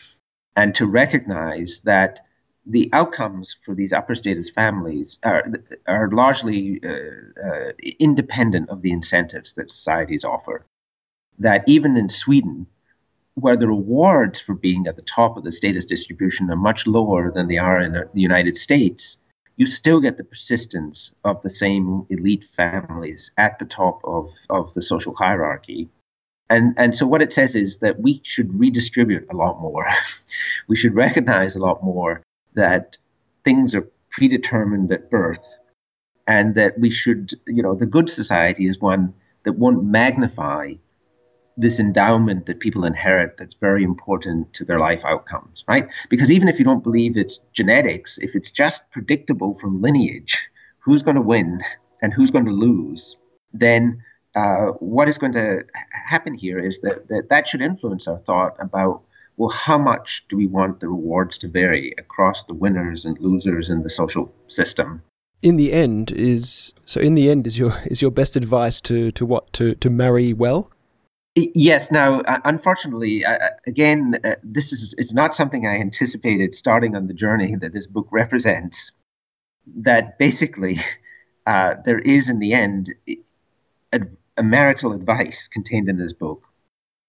and 0.56 0.74
to 0.74 0.86
recognize 0.86 1.80
that 1.84 2.20
the 2.64 2.88
outcomes 2.92 3.56
for 3.64 3.74
these 3.74 3.92
upper 3.92 4.14
status 4.14 4.48
families 4.50 5.18
are, 5.22 5.46
are 5.86 6.10
largely 6.10 6.80
uh, 6.84 7.46
uh, 7.46 7.72
independent 7.98 8.68
of 8.68 8.82
the 8.82 8.92
incentives 8.92 9.54
that 9.54 9.70
societies 9.70 10.24
offer. 10.24 10.66
That 11.38 11.64
even 11.66 11.96
in 11.96 12.08
Sweden, 12.08 12.66
where 13.34 13.56
the 13.56 13.68
rewards 13.68 14.40
for 14.40 14.54
being 14.54 14.86
at 14.86 14.96
the 14.96 15.02
top 15.02 15.36
of 15.36 15.44
the 15.44 15.52
status 15.52 15.84
distribution 15.84 16.50
are 16.50 16.56
much 16.56 16.86
lower 16.86 17.30
than 17.30 17.48
they 17.48 17.58
are 17.58 17.80
in 17.80 17.92
the 17.92 18.20
United 18.20 18.56
States, 18.56 19.18
you 19.58 19.66
still 19.66 20.00
get 20.00 20.16
the 20.16 20.24
persistence 20.24 21.14
of 21.24 21.42
the 21.42 21.50
same 21.50 22.06
elite 22.10 22.44
families 22.44 23.32
at 23.36 23.58
the 23.58 23.64
top 23.64 24.00
of, 24.04 24.30
of 24.48 24.72
the 24.74 24.80
social 24.80 25.14
hierarchy. 25.16 25.88
And, 26.48 26.74
and 26.78 26.94
so 26.94 27.06
what 27.06 27.20
it 27.20 27.32
says 27.32 27.56
is 27.56 27.78
that 27.78 28.00
we 28.00 28.20
should 28.22 28.54
redistribute 28.54 29.26
a 29.30 29.36
lot 29.36 29.60
more. 29.60 29.84
we 30.68 30.76
should 30.76 30.94
recognize 30.94 31.56
a 31.56 31.58
lot 31.58 31.82
more 31.82 32.22
that 32.54 32.96
things 33.42 33.74
are 33.74 33.86
predetermined 34.10 34.92
at 34.92 35.10
birth 35.10 35.44
and 36.28 36.54
that 36.54 36.78
we 36.78 36.88
should, 36.88 37.32
you 37.46 37.62
know, 37.62 37.74
the 37.74 37.84
good 37.84 38.08
society 38.08 38.66
is 38.66 38.80
one 38.80 39.12
that 39.42 39.58
won't 39.58 39.82
magnify 39.82 40.74
this 41.58 41.80
endowment 41.80 42.46
that 42.46 42.60
people 42.60 42.84
inherit 42.84 43.36
that's 43.36 43.54
very 43.54 43.82
important 43.82 44.54
to 44.54 44.64
their 44.64 44.78
life 44.78 45.04
outcomes, 45.04 45.64
right? 45.66 45.88
Because 46.08 46.30
even 46.30 46.48
if 46.48 46.58
you 46.58 46.64
don't 46.64 46.84
believe 46.84 47.16
it's 47.16 47.40
genetics, 47.52 48.16
if 48.18 48.36
it's 48.36 48.50
just 48.50 48.88
predictable 48.90 49.54
from 49.58 49.82
lineage, 49.82 50.48
who's 50.78 51.02
going 51.02 51.16
to 51.16 51.20
win 51.20 51.58
and 52.00 52.14
who's 52.14 52.30
going 52.30 52.44
to 52.44 52.52
lose, 52.52 53.16
then 53.52 54.00
uh, 54.36 54.66
what 54.78 55.08
is 55.08 55.18
going 55.18 55.32
to 55.32 55.64
happen 55.90 56.32
here 56.32 56.60
is 56.60 56.80
that, 56.82 57.08
that 57.08 57.28
that 57.28 57.48
should 57.48 57.60
influence 57.60 58.06
our 58.06 58.18
thought 58.20 58.56
about 58.60 59.02
well, 59.36 59.50
how 59.50 59.78
much 59.78 60.24
do 60.28 60.36
we 60.36 60.48
want 60.48 60.80
the 60.80 60.88
rewards 60.88 61.38
to 61.38 61.48
vary 61.48 61.94
across 61.96 62.42
the 62.42 62.54
winners 62.54 63.04
and 63.04 63.16
losers 63.20 63.70
in 63.70 63.82
the 63.82 63.88
social 63.88 64.34
system? 64.48 65.00
In 65.42 65.54
the 65.54 65.72
end, 65.72 66.10
is 66.10 66.74
so. 66.84 67.00
In 67.00 67.14
the 67.14 67.30
end, 67.30 67.46
is 67.46 67.56
your 67.56 67.80
is 67.86 68.02
your 68.02 68.10
best 68.10 68.34
advice 68.34 68.80
to 68.82 69.12
to 69.12 69.24
what 69.24 69.52
to 69.52 69.76
to 69.76 69.88
marry 69.88 70.32
well? 70.32 70.72
Yes. 71.54 71.90
Now, 71.92 72.20
uh, 72.22 72.40
unfortunately, 72.44 73.24
uh, 73.24 73.34
uh, 73.34 73.48
again, 73.66 74.18
this 74.42 74.72
is 74.72 74.94
it's 74.98 75.12
not 75.12 75.34
something 75.34 75.66
I 75.66 75.78
anticipated 75.78 76.52
starting 76.52 76.96
on 76.96 77.06
the 77.06 77.14
journey 77.14 77.54
that 77.56 77.72
this 77.72 77.86
book 77.86 78.08
represents. 78.10 78.92
That 79.76 80.18
basically, 80.18 80.80
uh, 81.46 81.74
there 81.84 82.00
is 82.00 82.28
in 82.28 82.40
the 82.40 82.54
end 82.54 82.92
a, 83.92 84.00
a 84.36 84.42
marital 84.42 84.92
advice 84.92 85.46
contained 85.46 85.88
in 85.88 85.98
this 85.98 86.12
book, 86.12 86.42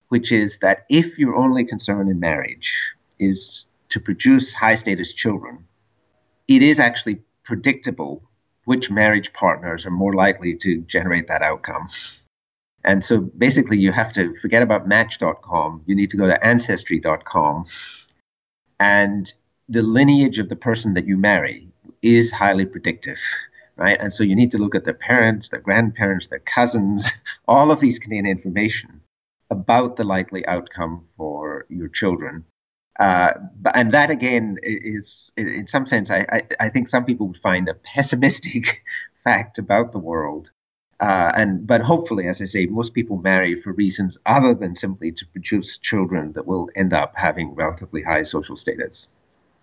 which 0.10 0.32
is 0.32 0.60
that 0.60 0.86
if 0.90 1.18
your 1.18 1.36
only 1.36 1.66
concern 1.66 2.08
in 2.08 2.20
marriage 2.20 2.72
is 3.18 3.66
to 3.90 4.00
produce 4.00 4.54
high 4.54 4.76
status 4.76 5.12
children, 5.12 5.66
it 6.48 6.62
is 6.62 6.80
actually 6.80 7.20
predictable 7.44 8.22
which 8.66 8.92
marriage 8.92 9.34
partners 9.34 9.88
are 9.88 9.92
more 9.92 10.14
likely 10.14 10.56
to 10.56 10.82
generate 10.82 11.28
that 11.28 11.42
outcome. 11.42 11.88
And 12.90 13.04
so 13.04 13.22
basically, 13.22 13.78
you 13.78 13.92
have 13.92 14.14
to 14.14 14.36
forget 14.42 14.64
about 14.64 14.88
Match.com. 14.88 15.84
You 15.86 15.96
need 15.96 16.10
to 16.10 16.18
go 16.18 16.26
to 16.26 16.44
Ancestry.com. 16.44 17.66
And 18.80 19.32
the 19.68 19.84
lineage 19.84 20.40
of 20.40 20.50
the 20.50 20.56
person 20.56 20.96
that 20.96 21.06
you 21.06 21.16
marry 21.16 21.68
is 22.02 22.32
highly 22.32 22.66
predictive, 22.66 23.20
right? 23.76 24.00
And 24.02 24.12
so 24.12 24.24
you 24.24 24.36
need 24.36 24.50
to 24.52 24.58
look 24.58 24.74
at 24.74 24.86
their 24.86 24.96
parents, 24.96 25.50
their 25.50 25.60
grandparents, 25.60 26.26
their 26.26 26.40
cousins. 26.40 27.12
All 27.48 27.70
of 27.70 27.80
these 27.80 28.00
contain 28.00 28.26
information 28.26 29.02
about 29.52 29.96
the 29.96 30.04
likely 30.04 30.44
outcome 30.48 31.04
for 31.16 31.68
your 31.70 31.90
children. 31.90 32.44
Uh, 33.00 33.34
and 33.76 33.92
that 33.92 34.10
again 34.10 34.58
is, 34.64 35.32
in 35.38 35.68
some 35.68 35.86
sense, 35.86 36.10
I, 36.10 36.26
I, 36.32 36.42
I 36.60 36.70
think 36.70 36.90
some 36.90 37.06
people 37.06 37.28
would 37.28 37.38
find 37.38 37.70
a 37.70 37.76
pessimistic 37.76 38.84
fact 39.24 39.60
about 39.60 39.92
the 39.92 40.00
world. 40.00 40.50
Uh, 41.00 41.32
and 41.36 41.66
but 41.66 41.82
hopefully, 41.82 42.28
as 42.28 42.42
I 42.42 42.46
say, 42.46 42.66
most 42.66 42.94
people 42.94 43.18
marry 43.18 43.60
for 43.60 43.72
reasons 43.72 44.18
other 44.26 44.54
than 44.54 44.76
simply 44.76 45.12
to 45.14 45.26
produce 45.28 45.78
children 45.78 46.34
that 46.34 46.46
will 46.46 46.70
end 46.76 46.94
up 46.94 47.14
having 47.16 47.56
relatively 47.56 48.04
high 48.04 48.24
social 48.24 48.58
status. 48.58 49.08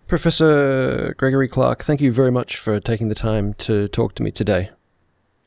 Professor 0.07 1.13
Gregory 1.17 1.47
Clark, 1.47 1.83
thank 1.83 2.01
you 2.01 2.11
very 2.11 2.31
much 2.31 2.57
for 2.57 2.79
taking 2.79 3.09
the 3.09 3.15
time 3.15 3.53
to 3.55 3.87
talk 3.89 4.15
to 4.15 4.23
me 4.23 4.31
today. 4.31 4.71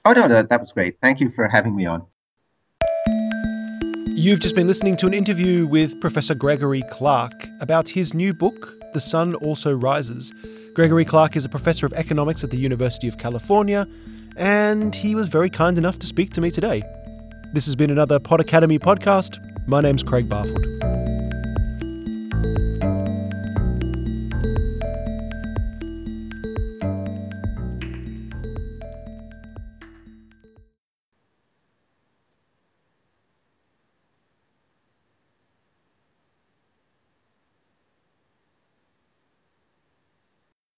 Oh 0.05 0.12
no, 0.12 0.29
that, 0.29 0.48
that 0.48 0.61
was 0.61 0.70
great. 0.70 0.98
Thank 1.00 1.18
you 1.18 1.31
for 1.31 1.48
having 1.48 1.74
me 1.74 1.87
on. 1.87 2.05
You've 4.07 4.40
just 4.40 4.55
been 4.55 4.66
listening 4.66 4.96
to 4.98 5.07
an 5.07 5.14
interview 5.14 5.66
with 5.66 6.00
Professor 6.00 6.35
Gregory 6.35 6.83
Clark 6.90 7.48
about 7.61 7.88
his 7.88 8.12
new 8.12 8.35
book, 8.35 8.76
The 8.92 9.00
Son 9.00 9.35
Also 9.37 9.72
Rises. 9.72 10.33
Gregory 10.74 11.05
Clark 11.05 11.37
is 11.37 11.44
a 11.44 11.48
professor 11.48 11.87
of 11.87 11.92
economics 11.94 12.44
at 12.44 12.50
the 12.50 12.59
University 12.59 13.09
of 13.09 13.18
California 13.18 13.87
and 14.40 14.96
he 14.96 15.14
was 15.14 15.29
very 15.29 15.50
kind 15.50 15.76
enough 15.76 15.98
to 15.98 16.07
speak 16.07 16.33
to 16.33 16.40
me 16.40 16.50
today. 16.50 16.83
This 17.53 17.66
has 17.66 17.76
been 17.76 17.90
another 17.90 18.18
Pod 18.18 18.40
Academy 18.40 18.79
podcast. 18.79 19.38
My 19.68 19.83
name's 19.83 20.03
Craig 20.03 20.29
Barfoot. 20.29 20.89